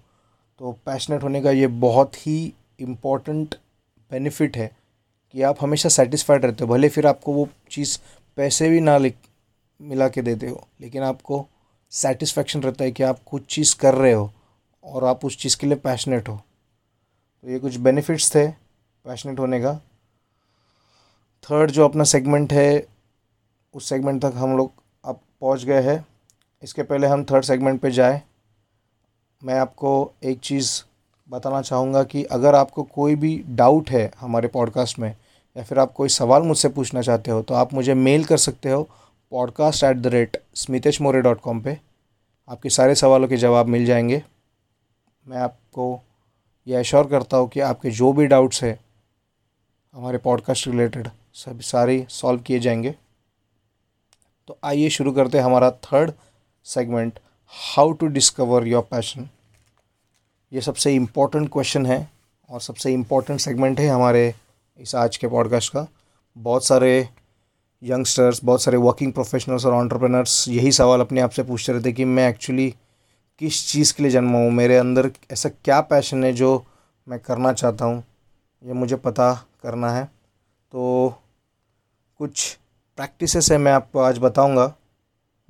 तो 0.60 0.72
पैशनेट 0.86 1.22
होने 1.22 1.40
का 1.42 1.50
ये 1.50 1.66
बहुत 1.66 2.16
ही 2.26 2.52
इम्पोर्टेंट 2.80 3.54
बेनिफिट 4.10 4.56
है 4.56 4.70
कि 5.34 5.42
आप 5.42 5.56
हमेशा 5.60 5.88
सेटिस्फाइड 5.88 6.44
रहते 6.44 6.64
हो, 6.64 6.70
भले 6.70 6.88
फिर 6.88 7.06
आपको 7.06 7.32
वो 7.32 7.48
चीज़ 7.70 7.98
पैसे 8.36 8.68
भी 8.68 8.80
ना 8.80 8.96
लिख, 8.98 9.14
मिला 9.80 10.08
के 10.08 10.22
देते 10.22 10.48
हो, 10.48 10.66
लेकिन 10.80 11.02
आपको 11.02 11.46
सेटिस्फेक्शन 11.92 12.62
रहता 12.62 12.84
है 12.84 12.92
कि 12.92 13.02
आप 13.02 13.18
कुछ 13.26 13.46
चीज़ 13.46 13.74
कर 13.76 13.94
रहे 13.94 14.12
हो 14.12 14.30
और 14.84 15.04
आप 15.04 15.24
उस 15.24 15.38
चीज़ 15.38 15.56
के 15.56 15.66
लिए 15.66 15.76
पैशनेट 15.76 16.28
हो। 16.28 16.40
तो 17.42 17.50
ये 17.50 17.58
कुछ 17.58 17.76
बेनिफिट्स 17.76 18.34
थे 18.34 18.46
पैशनेट 19.04 19.38
होने 19.38 19.60
का। 19.60 19.74
थर्ड 21.44 21.70
जो 21.70 21.84
अपना 21.84 22.04
सेगमेंट 22.04 22.52
है, 22.52 22.86
उस 23.74 23.88
सेगमेंट 23.88 24.22
तक 24.22 24.32
हम 24.34 24.56
लोग 24.56 24.72
अब 25.04 25.20
पहुँच 25.40 25.64
गए 25.64 25.82
हैं। 25.82 26.06
इसके 26.62 26.82
पहले 26.82 27.06
हम 27.06 27.24
थर्ड 27.24 27.44
सेगमेंट 27.44 27.80
पे 27.80 27.90
जाए। 27.90 28.22
मैं 29.44 29.58
आपको 29.60 30.12
एक 30.24 30.38
चीज़ 30.38 30.82
बताना 31.28 31.62
चाहूँगा 31.62 32.02
कि 32.02 32.24
अगर 32.24 32.54
आपको 32.54 32.82
कोई 32.82 33.14
भी 33.14 33.44
डाउट 33.48 33.90
है 33.90 34.10
हमारे 34.20 34.48
पॉडकास्ट 34.48 34.98
में, 34.98 35.16
या 35.56 35.64
फिर 35.64 35.78
आप 35.78 35.92
कोई 35.92 36.08
सवाल 36.08 36.42
मुझसे 36.42 36.68
पूछना 36.68 37.02
चाहते 37.02 37.30
हो 37.30 37.42
तो 37.42 37.54
आप 37.54 37.74
मुझे 37.74 37.94
मेल 37.94 38.24
कर 38.24 38.36
सकते 38.36 38.70
हो 38.70 38.88
podcast 39.30 39.84
at 39.84 39.96
the 39.96 40.06
rate 40.06 40.42
Smitesh 40.54 41.00
More 41.00 41.20
dot 41.20 41.40
com 41.40 41.60
पर 41.60 41.76
आपके 42.48 42.70
सारे 42.70 42.94
सवालों 42.94 43.28
के 43.28 43.36
जवाब 43.36 43.66
मिल 43.66 43.86
जाएँगे। 43.86 44.22
मैं 45.26 45.36
आपको 45.36 46.00
ये 46.68 46.76
एश्योर 46.76 47.06
करता 47.06 47.36
हूँ 47.36 47.48
कि 47.48 47.60
आपके 47.60 47.90
जो 47.90 48.12
भी 48.12 48.26
डाउट्स 48.26 48.64
है, 48.64 48.80
हमारे 49.94 50.18
पॉडकास्ट 50.18 50.66
रिलेटेड 50.66 51.08
सब 51.34 51.60
सारे 51.60 52.06
सॉल्व 52.10 52.40
किए 52.40 52.58
जाएँगे। 52.58 52.94
तो 54.48 54.58
आइए 54.64 54.88
शुरू 54.88 55.12
करते 55.12 55.38
हैं 55.38 55.44
हमारा 55.44 55.70
third 55.70 56.12
segment 56.64 57.18
how 57.46 57.92
to 57.92 58.06
discover 58.06 58.66
your 58.66 58.82
passion 58.82 59.28
ये 60.52 60.60
सबसे 60.60 60.94
इम्पोर्टेंट 60.94 61.52
क्वेश्चन 61.52 61.86
है 61.86 62.10
और 62.50 62.60
सबसे 62.60 62.92
इम्पोर्टेंट 62.92 63.40
सेगमेंट 63.40 63.80
है 63.80 63.88
हमारे 63.88 64.34
इस 64.78 64.94
आज 64.94 65.16
के 65.16 65.28
पॉडकास्ट 65.28 65.72
का। 65.72 65.86
बहुत 66.38 66.64
सारे 66.64 67.08
यंगस्टर्स 67.82 68.44
बहुत 68.44 68.62
सारे 68.62 68.76
वर्किंग 68.76 69.12
प्रोफेशनल्स 69.12 69.66
और 69.66 69.74
ऑन्टरप्रेनर्स 69.74 70.48
यही 70.48 70.72
सवाल 70.72 71.00
अपने 71.00 71.20
आप 71.20 71.30
से 71.30 71.42
पूछते 71.42 71.72
रहते 71.72 71.92
कि 71.92 72.04
मैं 72.04 72.28
एक्चुअली 72.28 72.74
किस 73.38 73.68
चीज़ 73.68 73.94
के 73.94 74.02
लिए 74.02 74.12
जन्मा 74.12 74.38
हूँ? 74.38 74.50
मेरे 74.50 74.76
अंदर 74.76 75.10
ऐसा 75.32 75.48
क्या 75.48 75.80
पैशन 75.80 76.24
है 76.24 76.32
जो 76.32 76.64
मैं 77.06 77.18
करना 77.18 77.52
चाहता 77.52 77.84
हूँ? 77.84 78.02
ये 78.62 78.72
मुझे 78.72 78.96
पता 78.96 79.32
करना 79.62 79.90
है। 79.90 80.04
तो 80.04 81.14
कुछ 82.20 82.58
प्रैक्टिसेस 82.98 83.50
है 83.52 83.58
मैं 83.58 83.72
आपको 83.72 84.00
आज 84.00 84.18
बताऊँगा, 84.18 84.74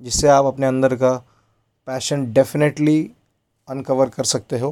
जिससे 0.01 0.27
आप 0.27 0.45
अपने 0.45 0.65
अंदर 0.65 0.95
का 0.95 1.15
पैशन 1.87 2.31
डेफिनेटली 2.33 3.11
अनकवर 3.67 4.09
कर 4.09 4.23
सकते 4.23 4.59
हो। 4.59 4.71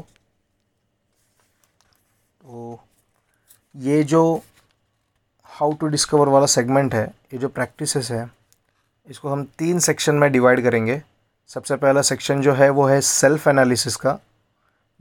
तो 2.42 2.80
ये 3.76 4.04
जो 4.04 4.44
हाउ 5.44 5.74
टू 5.74 5.88
डिस्कवर 5.88 6.28
वाला 6.28 6.46
सेगमेंट 6.46 6.94
है, 6.96 7.06
ये 7.34 7.38
जो 7.38 7.50
प्रैक्टिसेस 7.50 8.12
है, 8.12 8.30
इसको 9.08 9.30
हम 9.30 9.44
तीन 9.58 9.80
सेक्शन 9.80 10.16
में 10.16 10.32
डिवाइड 10.32 10.64
करेंगे। 10.64 11.02
सबसे 11.50 11.76
पहला 11.76 12.02
सेक्शन 12.02 12.42
जो 12.42 12.54
है, 12.54 12.70
वो 12.70 12.86
है 12.88 13.00
सेल्फ 13.02 13.48
एनालिसिस 13.48 13.96
का। 13.96 14.18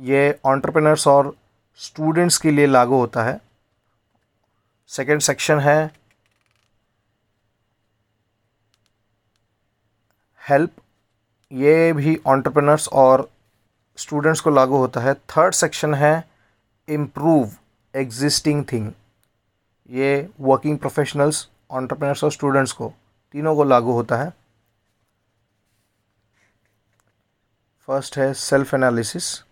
ये 0.00 0.38
ऑन्टरप्रेनर्स 0.44 1.06
और 1.08 1.34
स्टूडेंट्स 1.80 2.38
के 2.38 2.50
लिए 2.50 2.66
लागू 2.66 2.96
होता 2.96 3.22
है। 3.24 3.40
सेकेंड 4.90 5.20
सेक्शन 5.20 5.60
है 5.60 5.90
हेल्प 10.42 10.70
ये 11.52 11.92
भी 11.92 12.18
ऑन्टरप्रेनर्स 12.26 12.88
और 12.88 13.28
स्टूडेंट्स 13.98 14.40
को 14.40 14.50
लागू 14.50 14.76
होता 14.76 15.00
है। 15.00 15.14
थर्ड 15.14 15.54
सेक्शन 15.54 15.94
है 15.94 16.24
इम्प्रूव 16.88 17.50
एग्जिस्टिंग 17.94 18.64
थिंग 18.72 18.92
ये 19.90 20.28
वर्किंग 20.40 20.78
प्रोफेशनल्स 20.78 21.48
ऑन्टरप्रेनर्स 21.70 22.24
और 22.24 22.32
स्टूडेंट्स 22.32 22.72
को, 22.72 22.92
तीनों 23.34 23.54
को 23.56 23.64
लागू 23.64 23.92
होता 23.92 24.16
है। 24.16 24.32
फ़र्स्ट 27.88 28.18
है 28.18 28.34
सेल्फ 28.34 28.74
एनालिसिस। 28.74 29.42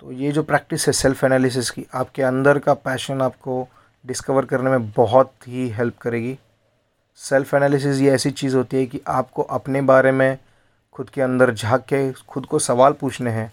तो 0.00 0.12
ये 0.12 0.32
जो 0.32 0.42
प्रैक्टिस 0.42 0.86
है 0.86 0.92
सेल्फ 0.92 1.24
एनालिसिस 1.24 1.70
की, 1.70 1.86
आपके 1.94 2.22
अंदर 2.22 2.58
का 2.58 2.74
पैशन 2.74 3.22
आपको 3.22 3.68
डिस्कवर 4.06 4.44
करने 4.44 4.70
में 4.70 4.90
बहुत 4.90 5.32
ही 5.48 5.68
हेल्प 5.68 5.98
करेगी। 5.98 6.38
सेल्फ 7.16 7.54
एनालिसिस 7.54 7.98
ये 7.98 8.10
ऐसी 8.10 8.30
चीज़ 8.30 8.56
होती 8.56 8.76
है 8.76 8.86
कि 8.86 9.00
आपको 9.06 9.42
अपने 9.42 9.80
बारे 9.80 10.12
में, 10.12 10.38
खुद 10.92 11.10
के 11.10 11.22
अंदर 11.22 11.54
झाँक 11.54 11.80
के, 11.80 12.12
खुद 12.12 12.46
को 12.46 12.58
सवाल 12.58 12.92
पूछने 12.92 13.30
हैं। 13.30 13.52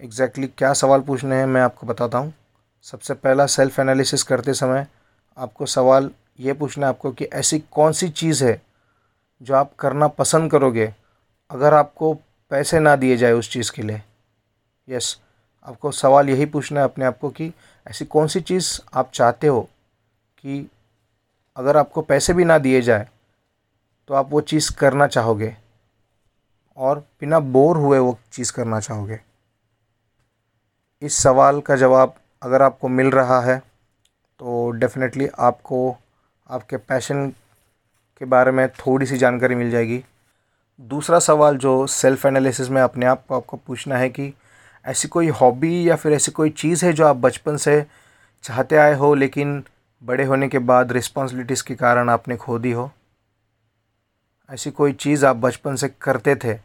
एग्जैक्टली 0.00 0.42
exactly 0.42 0.58
क्या 0.58 0.72
सवाल 0.72 1.00
पूछने 1.00 1.36
हैं 1.36 1.46
मैं 1.46 1.60
आपको 1.60 1.86
बताता 1.86 2.18
हूँ। 2.18 2.34
सबसे 2.82 3.14
पहला 3.14 3.46
सेल्फ 3.46 3.80
एनालिसिस 3.80 4.22
करते 4.22 4.54
समय 4.54 4.86
आपको 5.38 5.66
सवाल 5.66 6.10
ये 6.40 6.52
पूछना 6.52 6.86
है 6.86 6.92
आपको 6.92 7.12
कि 7.12 7.24
ऐसी 7.24 7.58
कौन 7.58 7.92
सी 7.92 8.08
चीज़ 8.08 8.44
है 8.44 8.62
जो 9.42 9.54
आप 9.54 9.74
करना 9.74 10.08
पसंद 10.08 10.50
करोगे? 10.50 10.94
अगर 11.54 11.74
आपको 11.74 12.12
पैसे 12.50 12.78
ना 12.80 12.96
दिए 12.96 13.16
जाए 13.16 13.32
उस 13.32 13.50
चीज़ 13.50 13.72
के 13.72 13.82
लिए 13.82 14.02
यस 14.88 15.20
आपको 15.66 15.90
सवाल 15.90 16.28
यही 16.28 16.46
पूछना 16.46 16.80
है 16.80 16.84
अपने 16.84 17.04
आप 17.04 17.18
को 17.18 17.28
कि 17.30 17.52
ऐसी 17.86 18.04
कौन 18.04 18.26
सी 18.26 18.40
चीज़ 18.40 18.80
आप 18.94 19.10
चाहते 19.14 19.46
हो 19.46 19.60
कि 20.38 20.68
अगर 21.56 21.76
आपको 21.76 22.02
पैसे 22.02 22.32
भी 22.32 22.44
ना 22.44 22.58
दिए 22.58 22.80
जाए 22.82 23.08
तो 24.08 24.14
आप 24.14 24.30
वो 24.30 24.40
चीज़ 24.40 24.70
करना 24.76 25.06
चाहोगे 25.06 25.56
और 26.76 26.98
बिना 27.20 27.38
बोर 27.38 27.76
हुए 27.76 27.98
वो 27.98 28.18
चीज़ 28.32 28.52
करना 28.52 28.80
चाहोगे? 28.80 29.20
इस 31.02 31.16
सवाल 31.16 31.60
का 31.60 31.76
जवाब 31.76 32.14
अगर 32.42 32.62
आपको 32.62 32.88
मिल 32.88 33.10
रहा 33.10 33.40
है 33.40 33.58
तो 34.40 34.70
डेफिनेटली 34.70 35.28
आपको, 35.38 35.96
आपके 36.50 36.76
पैशन 36.76 37.28
के 38.20 38.24
बारे 38.24 38.50
में 38.50 38.68
थोड़ी 38.68 39.06
सी 39.06 39.18
जानकारी 39.18 39.54
मिल 39.54 39.70
जाएगी। 39.70 40.04
दूसरा 40.80 41.18
सवाल 41.18 41.56
जो 41.56 41.86
सेल्फ 41.86 42.26
एनालिसिस 42.26 42.70
में 42.70 42.80
अपने 42.82 43.06
आप 43.06 43.26
को 43.26 43.36
आपको 43.36 43.56
पूछना 43.56 43.96
है 43.96 44.08
कि 44.08 44.32
ऐसी 44.84 45.08
कोई 45.08 45.28
हॉबी 45.28 45.88
या 45.88 45.96
फिर 45.96 46.12
ऐसी 46.12 46.32
कोई 46.32 46.50
चीज़ 46.50 46.84
है 46.84 46.92
जो 46.92 47.06
आप 47.06 47.16
बचपन 47.16 47.56
से 47.56 47.86
चाहते 48.42 48.76
आए 48.76 48.94
हो, 48.94 49.14
लेकिन 49.14 49.64
बड़े 50.02 50.24
होने 50.24 50.48
के 50.48 50.58
बाद 50.58 50.92
रिस्पॉन्सिबिलिटीज़ 50.92 51.64
के 51.64 51.74
कारण 51.74 52.08
आपने 52.10 52.36
खो 52.36 52.58
दी 52.58 52.72
हो? 52.72 52.90
ऐसी 54.50 54.70
कोई 54.70 54.92
चीज़ 54.92 55.26
आप 55.26 55.36
बचपन 55.36 55.76
से 55.76 55.88
करते 55.88 56.36
थे 56.36 56.58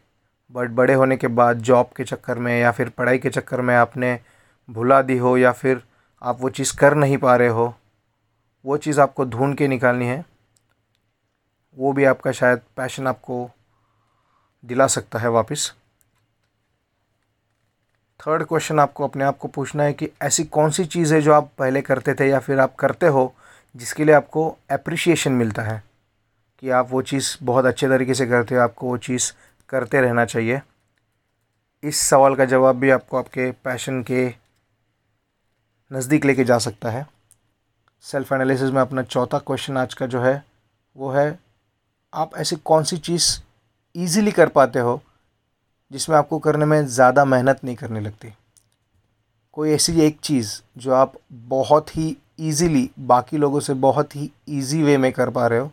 बट 0.51 0.69
बड़े 0.69 0.93
होने 0.93 1.17
के 1.17 1.27
बाद 1.27 1.57
जॉब 1.57 1.89
के 1.97 2.03
चक्कर 2.03 2.37
में 2.37 2.59
या 2.61 2.71
फिर 2.71 2.89
पढ़ाई 2.89 3.17
के 3.17 3.29
चक्कर 3.29 3.61
में 3.61 3.75
आपने 3.75 4.19
भुला 4.69 5.01
दी 5.01 5.17
हो 5.17 5.37
या 5.37 5.51
फिर 5.51 5.83
आप 6.23 6.41
वो 6.41 6.49
चीज़ 6.49 6.75
कर 6.77 6.95
नहीं 6.95 7.17
पा 7.17 7.35
रहे 7.35 7.47
हो? 7.47 7.73
वो 8.65 8.77
चीज़ 8.77 9.01
आपको 9.01 9.25
ढूंढ 9.25 9.55
के 9.55 9.67
निकालनी 9.67 10.05
है? 10.05 10.25
वो 11.77 11.93
भी 11.93 12.03
आपका 12.03 12.31
शायद 12.31 12.59
पैशन 12.77 13.07
आपको 13.07 13.49
दिला 14.63 14.87
सकता 14.87 15.19
है 15.19 15.29
वापस। 15.29 15.73
थर्ड 18.19 18.43
क्वेश्चन 18.43 18.79
आपको 18.79 19.03
अपने 19.03 19.23
आप 19.23 19.37
को 19.37 19.47
पूछना 19.47 19.83
है 19.83 19.93
कि 19.93 20.09
ऐसी 20.21 20.43
कौन 20.43 20.71
सी 20.71 20.85
चीज़ 20.85 21.13
है 21.13 21.21
जो 21.21 21.33
आप 21.33 21.51
पहले 21.57 21.81
करते 21.81 22.13
थे 22.13 22.27
या 22.29 22.39
फिर 22.39 22.59
आप 22.59 22.75
करते 22.75 23.07
हो, 23.07 23.33
जिसके 23.75 24.05
लिए 24.05 24.15
आपको 24.15 24.57
अप्रिशिएशन 24.71 25.31
मिलता 25.31 25.61
है 25.61 25.83
कि 26.59 26.69
आप 26.69 26.87
वो 26.91 27.01
चीज़ 27.01 27.37
बहुत 27.43 27.65
अच्छे 27.65 27.87
तरीके 27.87 28.13
से 28.13 28.27
करते 28.27 28.55
हो, 28.55 28.61
आपको 28.61 28.87
वो 28.87 28.97
चीज़ 28.97 29.31
करते 29.69 30.01
रहना 30.01 30.25
चाहिए। 30.25 30.61
इस 31.83 31.99
सवाल 31.99 32.35
का 32.35 32.45
जवाब 32.45 32.75
भी 32.75 32.89
आपको 32.89 33.17
आपके 33.17 33.51
पैशन 33.51 34.03
के 34.03 34.27
नज़दीक 35.91 36.25
लेके 36.25 36.43
जा 36.43 36.57
सकता 36.57 36.89
है। 36.89 37.05
सेल्फ 38.01 38.33
एनालिसिस 38.33 38.69
में 38.69 38.81
अपना 38.81 39.03
चौथा 39.03 39.39
क्वेश्चन 39.39 39.77
आज 39.77 39.93
का 39.93 40.05
जो 40.05 40.21
है, 40.21 40.43
वो 40.95 41.11
है, 41.11 41.39
आप 42.13 42.35
ऐसी 42.37 42.55
कौन 42.55 42.83
सी 42.83 42.97
चीज़ 42.97 43.39
ईज़िली 43.95 44.31
कर 44.31 44.49
पाते 44.49 44.79
हो, 44.79 45.01
जिसमें 45.91 46.15
आपको 46.17 46.39
करने 46.39 46.65
में 46.65 46.85
ज़्यादा 46.87 47.25
मेहनत 47.25 47.63
नहीं 47.63 47.75
करनी 47.75 47.99
लगती। 47.99 48.33
कोई 49.53 49.71
ऐसी 49.71 49.99
एक 50.01 50.19
चीज़ 50.19 50.59
जो 50.77 50.93
आप 50.93 51.13
बहुत 51.31 51.95
ही 51.97 52.15
ईज़िली 52.39 52.89
बाकी 52.99 53.37
लोगों 53.37 53.59
से 53.59 53.73
बहुत 53.75 54.15
ही 54.15 54.29
ईजी 54.49 54.81
वे 54.83 54.97
में 54.97 55.11
कर 55.11 55.29
पा 55.29 55.47
रहे 55.47 55.59
हो, 55.59 55.71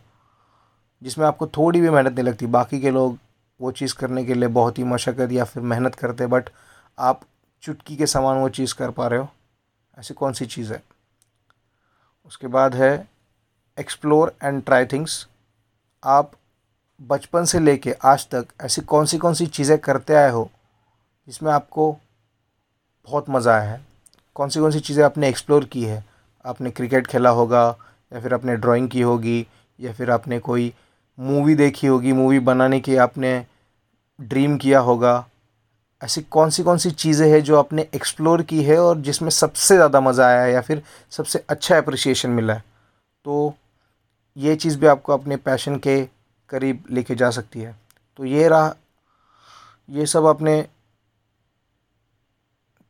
जिसमें 1.01 1.25
आपको 1.27 1.47
थोड़ी 1.47 1.81
भी 1.81 1.89
मेहनत 1.89 2.13
नहीं 2.13 2.25
लगती। 2.25 2.45
बाकी 2.47 2.79
के 2.81 2.91
लोग 2.91 3.17
वो 3.59 3.71
चीज़ 3.71 3.93
करने 3.95 4.23
के 4.25 4.33
लिए 4.33 4.49
बहुत 4.49 4.77
ही 4.79 4.83
मशक्क़त 4.83 5.31
या 5.31 5.43
फिर 5.43 5.63
मेहनत 5.63 5.95
करते 5.95 6.27
बट 6.27 6.49
आप 6.97 7.21
चुटकी 7.63 7.95
के 7.95 8.07
समान 8.07 8.37
वो 8.37 8.49
चीज़ 8.49 8.73
कर 8.75 8.91
पा 8.91 9.07
रहे 9.07 9.19
हो। 9.19 9.29
ऐसी 9.97 10.13
कौन 10.13 10.33
सी 10.33 10.45
चीज़ 10.45 10.73
है? 10.73 10.81
उसके 12.27 12.47
बाद 12.47 12.75
है 12.75 13.07
एक्सप्लोर 13.77 14.35
एंड 14.43 14.63
ट्राई 14.63 14.85
थिंग्स 14.85 15.25
आप 16.03 16.31
बचपन 17.01 17.45
से 17.45 17.59
लेके 17.59 17.91
आज 18.05 18.27
तक 18.29 18.45
ऐसी 18.65 18.81
कौन 18.81 19.05
सी 19.05 19.17
कौन 19.17 19.33
सी 19.33 19.45
चीज़ें 19.47 19.77
करते 19.77 20.13
आए 20.13 20.29
हो 20.31 20.49
जिसमें 21.27 21.51
आपको 21.51 21.91
बहुत 23.07 23.29
मज़ा 23.29 23.53
आया 23.55 23.69
है? 23.71 23.79
कौन 24.35 24.49
सी 24.49 24.59
कौन 24.59 24.71
सी 24.71 24.79
चीज़ें 24.79 25.03
आपने 25.05 25.29
एक्सप्लोर 25.29 25.65
की 25.65 25.83
है? 25.83 26.03
आपने 26.45 26.71
क्रिकेट 26.71 27.07
खेला 27.07 27.29
होगा 27.29 27.63
या 28.11 28.21
फिर 28.21 28.33
आपने 28.33 28.55
ड्राइंग 28.55 28.89
की 28.89 29.01
होगी 29.01 29.45
या 29.79 29.93
फिर 29.93 30.11
आपने 30.11 30.39
कोई 30.39 30.71
मूवी 31.17 31.55
देखी 31.55 31.87
होगी 31.87 32.13
मूवी 32.13 32.39
बनाने 32.39 32.79
की 32.79 32.95
आपने 32.97 33.37
ड्रीम 34.19 34.57
किया 34.57 34.79
होगा? 34.79 35.25
ऐसी 36.01 36.21
कौन 36.21 36.49
सी 36.49 36.63
कौन 36.63 36.77
सी 36.77 36.91
चीज़ें 36.91 37.29
हैं 37.31 37.41
जो 37.43 37.57
आपने 37.59 37.87
एक्सप्लोर 37.95 38.41
की 38.43 38.63
है 38.63 38.79
और 38.79 38.97
जिसमें 39.01 39.29
सबसे 39.29 39.75
ज़्यादा 39.75 40.01
मज़ा 40.01 40.27
आया 40.27 40.41
है 40.41 40.51
या 40.53 40.61
फिर 40.61 40.83
सबसे 41.11 41.43
अच्छा 41.49 41.77
अप्रिसिएशन 41.77 42.29
मिला 42.29 42.53
है? 42.53 42.63
तो 43.25 43.53
ये 44.37 44.55
चीज़ 44.55 44.79
भी 44.79 44.87
आपको 44.87 45.13
अपने 45.13 45.35
पैशन 45.37 45.77
के 45.77 46.01
करीब 46.49 46.83
लेके 46.91 47.15
जा 47.15 47.29
सकती 47.31 47.61
है। 47.61 47.75
तो 48.19 48.25
ये 48.25 48.47
रहा, 48.47 48.75
ये 49.89 50.05
सब 50.05 50.25
अपने 50.25 50.67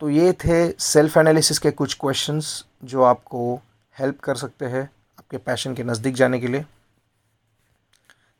तो 0.01 0.09
ये 0.09 0.31
थे 0.35 0.69
सेल्फ 0.71 1.17
एनालिसिस 1.17 1.59
के 1.59 1.71
कुछ 1.71 1.93
क्वेश्चंस 1.99 2.65
जो 2.83 3.03
आपको 3.03 3.39
हेल्प 3.95 4.19
कर 4.19 4.35
सकते 4.35 4.65
हैं 4.65 4.83
आपके 5.19 5.37
पैशन 5.37 5.75
के 5.75 5.83
नज़दीक 5.83 6.15
जाने 6.15 6.39
के 6.39 6.47
लिए। 6.47 6.65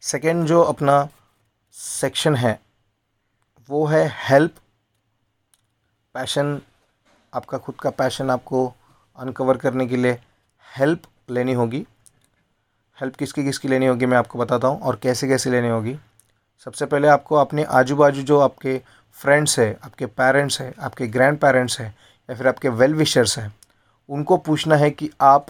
सेकेंड 0.04 0.46
जो 0.48 0.62
अपना 0.62 1.08
सेक्शन 1.76 2.36
है, 2.36 2.60
वो 3.70 3.86
है 3.86 4.06
हेल्प 4.20 4.56
पैशन 6.16 6.62
आपका 7.34 7.58
खुद 7.58 7.76
का 7.76 7.90
पैशन 7.90 8.30
आपको 8.30 8.66
अनकवर 9.18 9.58
करने 9.58 9.88
के 9.88 9.98
लिए 9.98 10.20
हेल्प 10.66 11.08
लेनी 11.30 11.54
होगी। 11.54 11.86
हेल्प 13.00 13.16
किसकी 13.16 13.44
किसकी 13.44 13.68
लेनी 13.68 13.86
होगी 13.86 14.06
मैं 14.06 14.18
आपको 14.18 14.40
बताता 14.40 14.68
हूँ 14.68 14.80
और 14.80 14.96
कैसे 14.96 15.28
कैसे 15.28 15.50
लेनी 15.50 15.68
होगी। 15.70 15.96
सबसे 16.66 16.86
पहले 16.86 17.08
आपको 17.08 17.36
अपने 17.36 17.64
आजू 17.64 17.96
बाजू 17.96 18.22
जो 18.22 18.40
आपके 18.40 18.78
फ्रेंड्स 19.18 19.58
है, 19.60 19.78
आपके 19.84 20.06
पेरेंट्स 20.06 20.60
है, 20.62 20.74
आपके 20.80 21.08
ग्रैंड 21.08 21.38
पेरेंट्स 21.40 21.80
हैं 21.80 21.94
या 22.30 22.36
फिर 22.36 22.48
आपके 22.48 22.70
वेल 22.70 22.94
विशर्स 22.94 23.38
हैं, 23.40 23.54
उनको 24.10 24.38
पूछना 24.38 24.76
है 24.76 24.90
कि 24.92 25.10
आप 25.22 25.48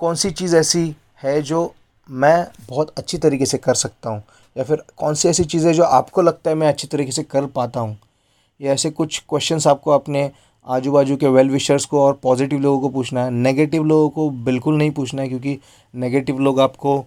कौन 0.00 0.14
सी 0.14 0.30
चीज़ 0.30 0.56
ऐसी 0.56 0.94
है 1.22 1.40
जो 1.42 1.74
मैं 2.08 2.46
बहुत 2.68 2.92
अच्छी 2.98 3.18
तरीके 3.18 3.46
से 3.46 3.58
कर 3.58 3.74
सकता 3.74 4.10
हूँ 4.10 4.22
या 4.56 4.64
फिर 4.64 4.82
कौन 4.96 5.14
सी 5.14 5.28
ऐसी 5.28 5.44
चीज़ें 5.44 5.72
जो 5.72 5.84
आपको 5.84 6.22
लगता 6.22 6.50
है 6.50 6.56
मैं 6.56 6.68
अच्छी 6.68 6.86
तरीके 6.88 7.12
से 7.12 7.22
कर 7.22 7.46
पाता 7.46 7.80
हूँ। 7.80 7.98
या 8.60 8.72
ऐसे 8.72 8.90
कुछ 8.90 9.22
क्वेश्चंस 9.28 9.66
आपको 9.66 9.90
अपने 9.90 10.30
आजू 10.66 10.92
बाजू 10.92 11.16
के 11.16 11.28
वेल 11.28 11.50
विशर्स 11.50 11.84
को 11.84 12.00
और 12.00 12.18
पॉजिटिव 12.22 12.60
लोगों 12.60 12.80
को 12.80 12.88
पूछना 12.88 13.24
है। 13.24 13.30
नेगेटिव 13.30 13.84
लोगों 13.84 14.08
को 14.10 14.28
बिल्कुल 14.44 14.76
नहीं 14.76 14.90
पूछना 14.90 15.22
है 15.22 15.28
क्योंकि 15.28 15.58
नेगेटिव 15.94 16.38
लोग 16.38 16.60
आपको 16.60 17.04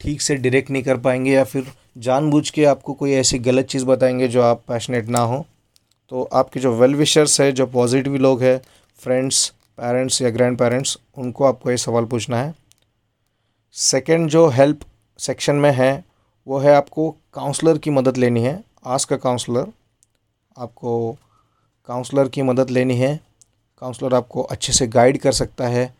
ठीक 0.00 0.20
से 0.22 0.36
डायरेक्ट 0.36 0.70
नहीं 0.70 0.82
कर 0.82 0.96
पाएँगे 0.96 1.30
या 1.30 1.44
फिर 1.44 1.66
जानबूझ 1.98 2.48
के 2.50 2.64
आपको 2.64 2.92
कोई 2.92 3.12
ऐसी 3.12 3.38
गलत 3.38 3.66
चीज़ 3.66 3.84
बताएँगे 3.86 4.28
जो 4.28 4.42
आप 4.42 4.62
पैशनेट 4.68 5.08
ना 5.08 5.18
हो। 5.18 5.44
तो 6.08 6.22
आपके 6.32 6.60
जो 6.60 6.72
वेल 6.72 6.94
विशर्स 6.94 7.40
है, 7.40 7.52
जो 7.52 7.66
पॉजिटिव 7.66 8.16
लोग 8.16 8.42
हैं 8.42 8.60
फ्रेंड्स 8.98 9.48
पेरेंट्स 9.78 10.22
या 10.22 10.30
ग्रैंड 10.30 10.58
पेरेंट्स 10.58 10.96
उनको 11.18 11.44
आपको 11.44 11.70
ये 11.70 11.76
सवाल 11.76 12.04
पूछना 12.04 12.42
है। 12.42 12.54
सेकंड 13.72 14.30
जो 14.30 14.46
हेल्प 14.48 14.80
सेक्शन 15.18 15.56
में 15.56 15.70
है, 15.70 16.04
वो 16.46 16.58
है 16.58 16.74
आपको 16.74 17.10
काउंसलर 17.34 17.78
की 17.78 17.90
मदद 17.90 18.16
लेनी 18.16 18.42
है। 18.42 18.62
आस्क 18.86 19.08
का 19.08 19.16
काउंसलर 19.16 19.66
आपको 20.56 21.16
काउंसलर 21.88 22.28
की 22.28 22.42
मदद 22.42 22.70
लेनी 22.70 22.96
है। 22.96 23.14
काउंसलर 23.82 24.14
आपको 24.14 24.42
अच्छे 24.44 24.72
से 24.72 24.86
गाइड 24.88 25.18
कर 25.18 25.32
सकता 25.32 25.68
है 25.68 25.92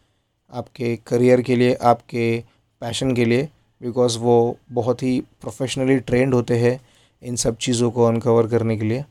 आपके 0.53 0.97
करियर 1.07 1.41
के 1.43 1.57
लिए, 1.57 1.75
आपके 1.75 2.45
पैशन 2.83 3.15
के 3.15 3.25
लिए, 3.25 3.49
बिकॉज़ 3.81 4.19
वो 4.19 4.57
बहुत 4.73 5.03
ही 5.03 5.21
प्रोफेशनली 5.41 5.99
ट्रेंड 6.01 6.35
होते 6.35 6.59
हैं 6.59 6.81
इन 7.23 7.37
सब 7.37 7.57
चीज़ों 7.57 7.91
को 7.91 8.05
अनकवर 8.05 8.47
करने 8.47 8.77
के 8.77 8.85
लिए। 8.85 9.05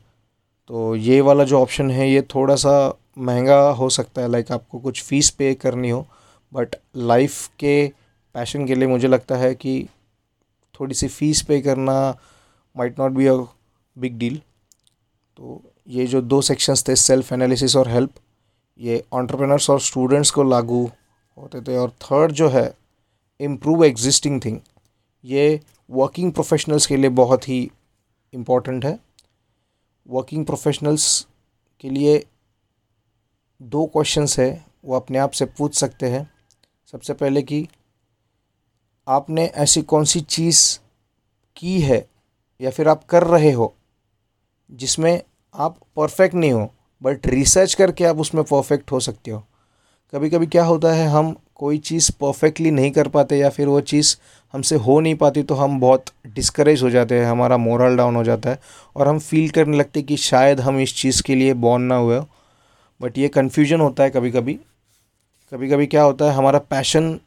तो 0.70 0.94
ये 0.96 1.20
वाला 1.20 1.44
जो 1.44 1.60
ऑप्शन 1.60 1.90
है, 1.90 2.10
ये 2.10 2.22
थोड़ा 2.34 2.56
सा 2.56 2.98
महँगा 3.18 3.60
हो 3.70 3.88
सकता 3.90 4.22
है 4.22 4.30
लाइक 4.30 4.52
आपको 4.52 4.78
कुछ 4.78 5.02
फ़ीस 5.02 5.30
पे 5.30 5.54
करनी 5.54 5.90
हो 5.90 6.06
बट 6.52 6.76
लाइफ 6.96 7.46
के 7.58 7.86
पैशन 8.34 8.66
के 8.66 8.74
लिए 8.74 8.88
मुझे 8.88 9.08
लगता 9.08 9.36
है 9.36 9.54
कि 9.54 9.86
थोड़ी 10.80 10.94
सी 10.94 11.08
फ़ीस 11.08 11.42
पे 11.42 11.60
करना 11.60 11.94
might 12.76 12.98
not 13.00 13.12
be 13.12 13.26
a 13.26 13.34
big 13.96 14.18
deal 14.18 14.36
तो 15.36 15.62
ये 15.88 16.06
जो 16.06 16.20
दो 16.22 16.40
सेक्शंस 16.42 16.84
थे 16.88 16.96
सेल्फ 16.96 17.32
एनालिसिस 17.32 17.76
और 17.76 17.88
हेल्प 17.88 18.14
ये 18.78 19.02
ऑन्टरप्रेनर्स 19.12 19.70
और 19.70 19.80
स्टूडेंट्स 19.80 20.30
को 20.30 20.42
लागू 20.42 20.84
होते 21.38 21.60
थे। 21.60 21.76
और 21.76 21.90
थर्ड 21.90 22.32
जो 22.32 22.48
है 22.48 22.72
इम्प्रूव 23.40 23.84
एग्जिस्टिंग 23.84 24.40
थिंग 24.44 24.60
ये 25.24 25.60
वर्किंग 25.90 26.32
प्रोफेशनल्स 26.32 26.86
के 26.86 26.96
लिए 26.96 27.10
बहुत 27.10 27.48
ही 27.48 27.70
इंपॉर्टेंट 28.32 28.84
है। 28.84 28.98
वर्किंग 30.08 30.44
प्रोफेशनल्स 30.46 31.26
के 31.80 31.90
लिए 31.90 32.24
दो 33.62 33.86
क्वेश्चंस 33.86 34.38
है, 34.38 34.64
वो 34.84 34.96
अपने 34.96 35.18
आप 35.18 35.30
से 35.30 35.44
पूछ 35.44 35.74
सकते 35.74 36.06
हैं। 36.06 36.30
सबसे 36.92 37.12
पहले 37.12 37.42
कि 37.42 37.66
आपने 39.08 39.44
ऐसी 39.46 39.82
कौन 39.82 40.04
सी 40.04 40.20
चीज़ 40.20 40.78
की 41.56 41.80
है 41.80 42.08
या 42.60 42.70
फिर 42.70 42.88
आप 42.88 43.04
कर 43.04 43.24
रहे 43.24 43.50
हो, 43.52 43.74
जिसमें 44.70 45.22
आप 45.58 45.76
परफेक्ट 45.96 46.34
नहीं 46.34 46.52
हो 46.52 46.70
बट 47.02 47.26
रिसर्च 47.26 47.74
करके 47.74 48.04
आप 48.04 48.18
उसमें 48.20 48.42
परफेक्ट 48.44 48.92
हो 48.92 49.00
सकते 49.00 49.30
हो। 49.30 49.42
कभी 50.12 50.30
कभी 50.30 50.46
क्या 50.46 50.64
होता 50.64 50.92
है, 50.92 51.06
हम 51.08 51.34
कोई 51.54 51.78
चीज़ 51.78 52.10
परफेक्टली 52.20 52.70
नहीं 52.70 52.90
कर 52.90 53.08
पाते 53.08 53.38
या 53.38 53.48
फिर 53.50 53.66
वो 53.68 53.80
चीज़ 53.82 54.14
हमसे 54.54 54.76
हो 54.76 54.98
नहीं 55.00 55.14
पाती 55.14 55.42
तो 55.42 55.54
हम 55.54 55.78
बहुत 55.80 56.04
डिस्करेज 56.26 56.82
हो 56.82 56.90
जाते 56.90 57.18
हैं, 57.18 57.26
हमारा 57.26 57.56
मोरल 57.56 57.96
डाउन 57.96 58.16
हो 58.16 58.24
जाता 58.24 58.50
है 58.50 58.58
और 58.96 59.08
हम 59.08 59.18
फील 59.18 59.48
करने 59.50 59.76
लगते 59.76 60.02
कि 60.02 60.16
शायद 60.18 60.60
हम 60.60 60.78
इस 60.80 60.94
चीज़ 60.96 61.22
के 61.22 61.34
लिए 61.34 61.54
बॉर्न 61.56 61.82
ना 61.82 61.96
हुए 61.96 62.16
हो। 62.16 62.26
बट 63.00 63.18
ये 63.18 63.28
कन्फ्यूज़न 63.28 63.80
होता 63.80 64.02
है 64.02 64.10
कभी 64.10 64.30
कभी 64.30 64.58
कभी 65.52 65.68
कभी 65.70 65.86
क्या 65.86 66.02
होता 66.02 66.24
है, 66.24 66.32
हमारा 66.32 66.58
पैशन 66.60 67.18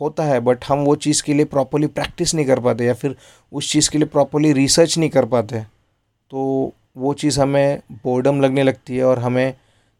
होता 0.00 0.24
है 0.24 0.40
बट 0.40 0.64
हम 0.64 0.78
वो 0.78 0.94
चीज़ 0.96 1.22
के 1.22 1.34
लिए 1.34 1.44
प्रॉपरली 1.46 1.86
प्रैक्टिस 1.88 2.34
नहीं 2.34 2.46
कर 2.46 2.60
पाते 2.60 2.84
या 2.84 2.94
फिर 2.94 3.16
उस 3.52 3.72
चीज़ 3.72 3.90
के 3.90 3.98
लिए 3.98 4.08
प्रॉपरली 4.08 4.52
रिसर्च 4.52 4.98
नहीं 4.98 5.10
कर 5.10 5.24
पाते। 5.26 5.60
तो 5.60 6.72
वो 6.96 7.12
चीज़ 7.14 7.40
हमें 7.40 7.80
बोर्डम 8.04 8.40
लगने 8.40 8.62
लगती 8.62 8.96
है 8.96 9.04
और 9.04 9.18
हमें 9.18 9.54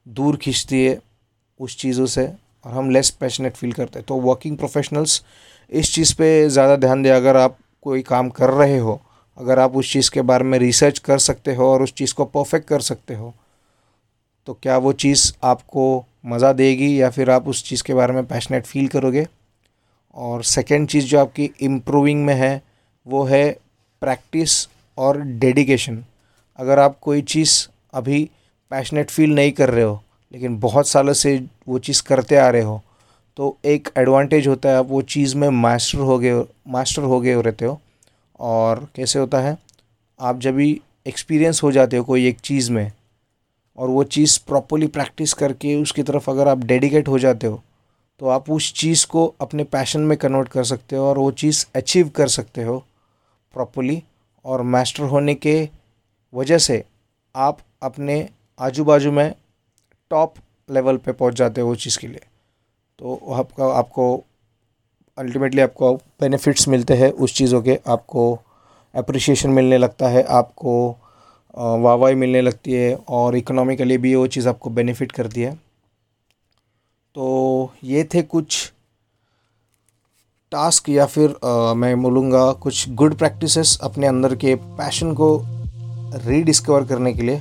दूर 0.06 0.36
खींचती 0.36 0.84
है 0.84 0.98
उस 1.60 1.76
चीज़ों 1.78 2.06
से 2.06 2.26
और 2.64 2.72
हम 2.72 2.90
लेस 2.90 3.10
पैशनेट 3.10 3.54
फील 3.54 3.72
करते 3.72 3.98
हैं। 3.98 4.06
तो 4.06 4.16
वर्किंग 4.20 4.56
प्रोफेशनल्स 4.56 5.22
इस 5.72 5.92
चीज़ 5.94 6.14
पे 6.14 6.48
ज़्यादा 6.48 6.76
ध्यान 6.76 7.02
दें। 7.02 7.10
अगर 7.10 7.36
आप 7.36 7.56
कोई 7.82 8.02
काम 8.02 8.28
कर 8.30 8.50
रहे 8.50 8.78
हो, 8.78 9.00
अगर 9.38 9.58
आप 9.58 9.76
उस 9.76 9.92
चीज़ 9.92 10.10
के 10.10 10.22
बारे 10.22 10.44
में 10.44 10.58
रिसर्च 10.58 10.98
कर 11.00 11.18
सकते 11.20 11.54
हो 11.54 11.70
और 11.72 11.82
उस 11.82 11.92
चीज़ 11.94 12.14
को 12.14 12.24
परफेक्ट 12.26 12.68
कर 12.68 12.80
सकते 12.82 13.14
हो 13.14 13.32
तो 14.46 14.58
क्या 14.62 14.76
वो 14.78 14.92
चीज़ 14.94 15.32
आपको 15.44 16.04
मज़ा 16.26 16.52
देगी 16.52 17.00
या 17.00 17.10
फिर 17.10 17.30
आप 17.30 17.48
उस 17.48 17.62
चीज़ 17.64 17.82
के 17.84 17.94
बारे 17.94 18.12
में 18.12 18.24
पैशनेट 18.26 18.64
फील 18.66 18.88
करोगे? 18.88 19.26
और 20.16 20.42
सेकेंड 20.44 20.88
चीज़ 20.88 21.06
जो 21.06 21.18
आपकी 21.18 21.50
इम्प्रूविंग 21.62 22.24
में 22.26 22.34
है, 22.34 22.62
वो 23.06 23.22
है 23.24 23.50
प्रैक्टिस 24.02 24.66
और 24.98 25.20
डेडिकेशन 25.20 26.04
अगर 26.60 26.78
आप 26.78 26.98
कोई 27.02 27.22
चीज़ 27.24 27.52
अभी 27.94 28.28
पैशनेट 28.70 29.10
फील 29.10 29.34
नहीं 29.34 29.52
कर 29.52 29.70
रहे 29.70 29.84
हो, 29.84 30.02
लेकिन 30.32 30.58
बहुत 30.60 30.88
सालों 30.88 31.12
से 31.12 31.36
वो 31.68 31.78
चीज़ 31.78 32.02
करते 32.02 32.36
आ 32.36 32.48
रहे 32.48 32.62
हो 32.62 32.80
तो 33.36 33.56
एक 33.64 33.88
एडवांटेज 33.98 34.48
होता 34.48 34.68
है 34.68 34.76
आप 34.76 34.86
वो 34.88 35.00
चीज़ 35.08 35.36
में 35.36 35.48
मास्टर 35.50 35.98
हो 36.00 36.18
गए 36.18 36.44
मास्टर 36.68 37.02
हो 37.02 37.20
गए 37.20 37.40
रहते 37.42 37.64
हो। 37.64 37.78
और 38.40 38.86
कैसे 38.96 39.18
होता 39.18 39.40
है, 39.40 39.56
आप 40.20 40.38
जब 40.40 40.54
भी 40.54 40.80
एक्सपीरियंस 41.06 41.62
हो 41.62 41.72
जाते 41.72 41.96
हो 41.96 42.04
कोई 42.04 42.26
एक 42.28 42.40
चीज़ 42.40 42.70
में, 42.72 42.92
और 43.78 43.88
वो 43.88 44.04
चीज़ 44.04 44.38
प्रॉपरली 44.48 44.86
प्रैक्टिस 44.88 45.32
करके 45.34 45.74
उसकी 45.82 46.02
तरफ़ 46.02 46.30
अगर 46.30 46.48
आप 46.48 46.64
डेडिकेट 46.64 47.08
हो 47.08 47.18
जाते 47.18 47.46
हो 47.46 47.62
तो 48.20 48.28
आप 48.28 48.50
उस 48.50 48.72
चीज़ 48.74 49.06
को 49.06 49.26
अपने 49.40 49.64
पैशन 49.64 50.00
में 50.00 50.16
कन्वर्ट 50.18 50.48
कर 50.48 50.64
सकते 50.64 50.96
हो 50.96 51.04
और 51.04 51.18
वो 51.18 51.30
चीज़ 51.32 51.64
अचीव 51.76 52.08
कर 52.08 52.28
सकते 52.28 52.62
हो 52.62 52.78
प्रॉपरली 53.54 54.02
और 54.44 54.62
मास्टर 54.62 55.04
होने 55.04 55.34
के 55.34 55.54
वजह 56.34 56.58
से 56.58 56.82
आप 57.34 57.58
अपने 57.82 58.28
आजू 58.58 58.84
बाजू 58.84 59.12
में 59.12 59.34
टॉप 60.10 60.34
लेवल 60.68 60.96
पे 60.96 61.12
पहुँच 61.12 61.34
जाते 61.34 61.60
हो 61.60 61.72
उस 61.72 61.82
चीज़ 61.84 61.98
के 61.98 62.06
लिए। 62.06 62.20
तो 62.98 63.34
आपका 63.34 63.72
आपको 63.74 64.24
अल्टीमेटली 65.18 65.60
आपको 65.60 65.94
बेनिफिट्स 66.20 66.68
मिलते 66.68 66.94
हैं 66.94 67.10
उस 67.10 67.34
चीज़ों 67.34 67.62
के 67.62 67.78
आपको 67.88 68.32
अप्रिशिएशन 68.94 69.50
मिलने 69.50 69.78
लगता 69.78 70.08
है 70.08 70.22
आपको 70.22 70.74
वाहवाही 71.54 72.14
मिलने 72.14 72.40
लगती 72.40 72.72
है 72.72 72.94
और 73.08 73.36
इकोनॉमिकली 73.36 73.98
भी 73.98 74.14
वो 74.14 74.26
चीज़ 74.26 74.48
आपको 74.48 74.70
बेनिफिट 74.70 75.12
करती 75.12 75.42
है। 75.42 75.54
तो 77.16 77.72
ये 77.84 78.04
थे 78.04 78.22
कुछ 78.22 78.72
टास्क 80.52 80.88
या 80.88 81.06
फिर 81.06 81.34
आ, 81.44 81.74
मैं 81.74 82.02
बोलूँगा 82.02 82.52
कुछ 82.52 82.88
गुड 82.90 83.14
प्रैक्टिसेस 83.18 83.78
अपने 83.82 84.06
अंदर 84.06 84.34
के 84.36 84.54
पैशन 84.54 85.14
को 85.14 85.38
रीडिस्कवर 86.14 86.84
करने 86.84 87.12
के 87.12 87.22
लिए। 87.22 87.40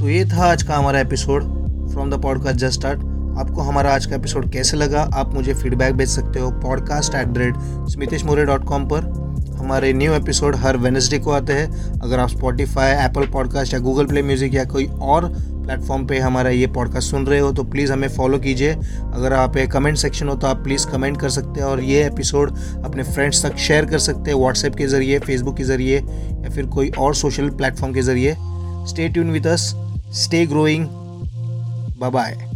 तो 0.00 0.08
ये 0.08 0.24
था 0.24 0.44
आज 0.52 0.62
का 0.62 0.76
हमारा 0.76 1.00
episode 1.00 1.42
from 1.92 2.10
the 2.10 2.22
podcast 2.22 2.56
just 2.56 2.78
start 2.78 3.07
आपको 3.38 3.62
हमारा 3.62 3.94
आज 3.94 4.06
का 4.06 4.16
एपिसोड 4.16 4.50
कैसे 4.52 4.76
लगा? 4.76 5.02
आप 5.14 5.34
मुझे 5.34 5.54
फीडबैक 5.54 5.94
भेज 5.94 6.08
सकते 6.08 6.40
हो 6.40 6.50
podcast 6.60 7.14
at 7.14 7.26
the 7.26 7.38
rate 7.38 7.54
Smitesh 7.90 8.24
More 8.24 8.44
dot 8.44 8.64
com 8.64 8.84
पर। 8.84 9.04
हमारे 9.58 9.92
न्यू 9.92 10.12
एपिसोड 10.12 10.56
हर 10.56 10.76
वेनसडे 10.76 11.18
को 11.18 11.30
आते 11.30 11.52
हैं। 11.52 12.00
अगर 12.00 12.18
आप 12.20 12.28
स्पॉटिफाई 12.28 12.90
एप्पल 13.04 13.26
पॉडकास्ट 13.26 13.74
या 13.74 13.80
गूगल 13.80 14.06
प्ले 14.06 14.22
म्यूज़िक 14.22 14.54
या 14.54 14.64
कोई 14.64 14.86
और 14.86 15.28
प्लेटफॉर्म 15.36 16.06
पे 16.06 16.18
हमारा 16.18 16.50
ये 16.50 16.66
पॉडकास्ट 16.66 17.10
सुन 17.10 17.26
रहे 17.26 17.38
हो 17.40 17.52
तो 17.52 17.64
प्लीज़ 17.64 17.92
हमें 17.92 18.08
फॉलो 18.08 18.38
कीजिए। 18.38 18.72
अगर 18.72 19.32
आप 19.32 19.56
कमेंट 19.72 19.96
सेक्शन 19.96 20.28
हो 20.28 20.34
तो 20.34 20.46
आप 20.46 20.62
प्लीज़ 20.64 20.86
कमेंट 20.86 21.20
कर 21.20 21.28
सकते 21.28 21.60
हैं 21.60 21.66
और 21.66 21.80
ये 21.80 22.04
एपिसोड 22.06 22.56
अपने 22.84 23.02
फ्रेंड्स 23.02 23.44
तक 23.46 23.56
शेयर 23.58 23.84
कर 23.84 23.98
सकते 23.98 24.30
हैं 24.30 24.38
व्हाट्सएप 24.38 24.74
के 24.74 24.86
ज़रिए 24.86 25.18
फेसबुक 25.18 25.56
के 25.56 25.64
ज़रिए 25.64 25.98
या 25.98 26.50
फिर 26.50 26.66
कोई 26.66 26.90
और 26.90 27.14
सोशल 27.14 27.50
प्लेटफॉर्म 27.50 27.94
के 27.94 28.02
ज़रिए। 28.02 28.36
Stay 28.88 29.08
tuned 29.08 29.30
with 29.30 29.46
us 29.46 29.72
stay 30.24 30.46
growing 30.46 30.86
bye. 32.00 32.47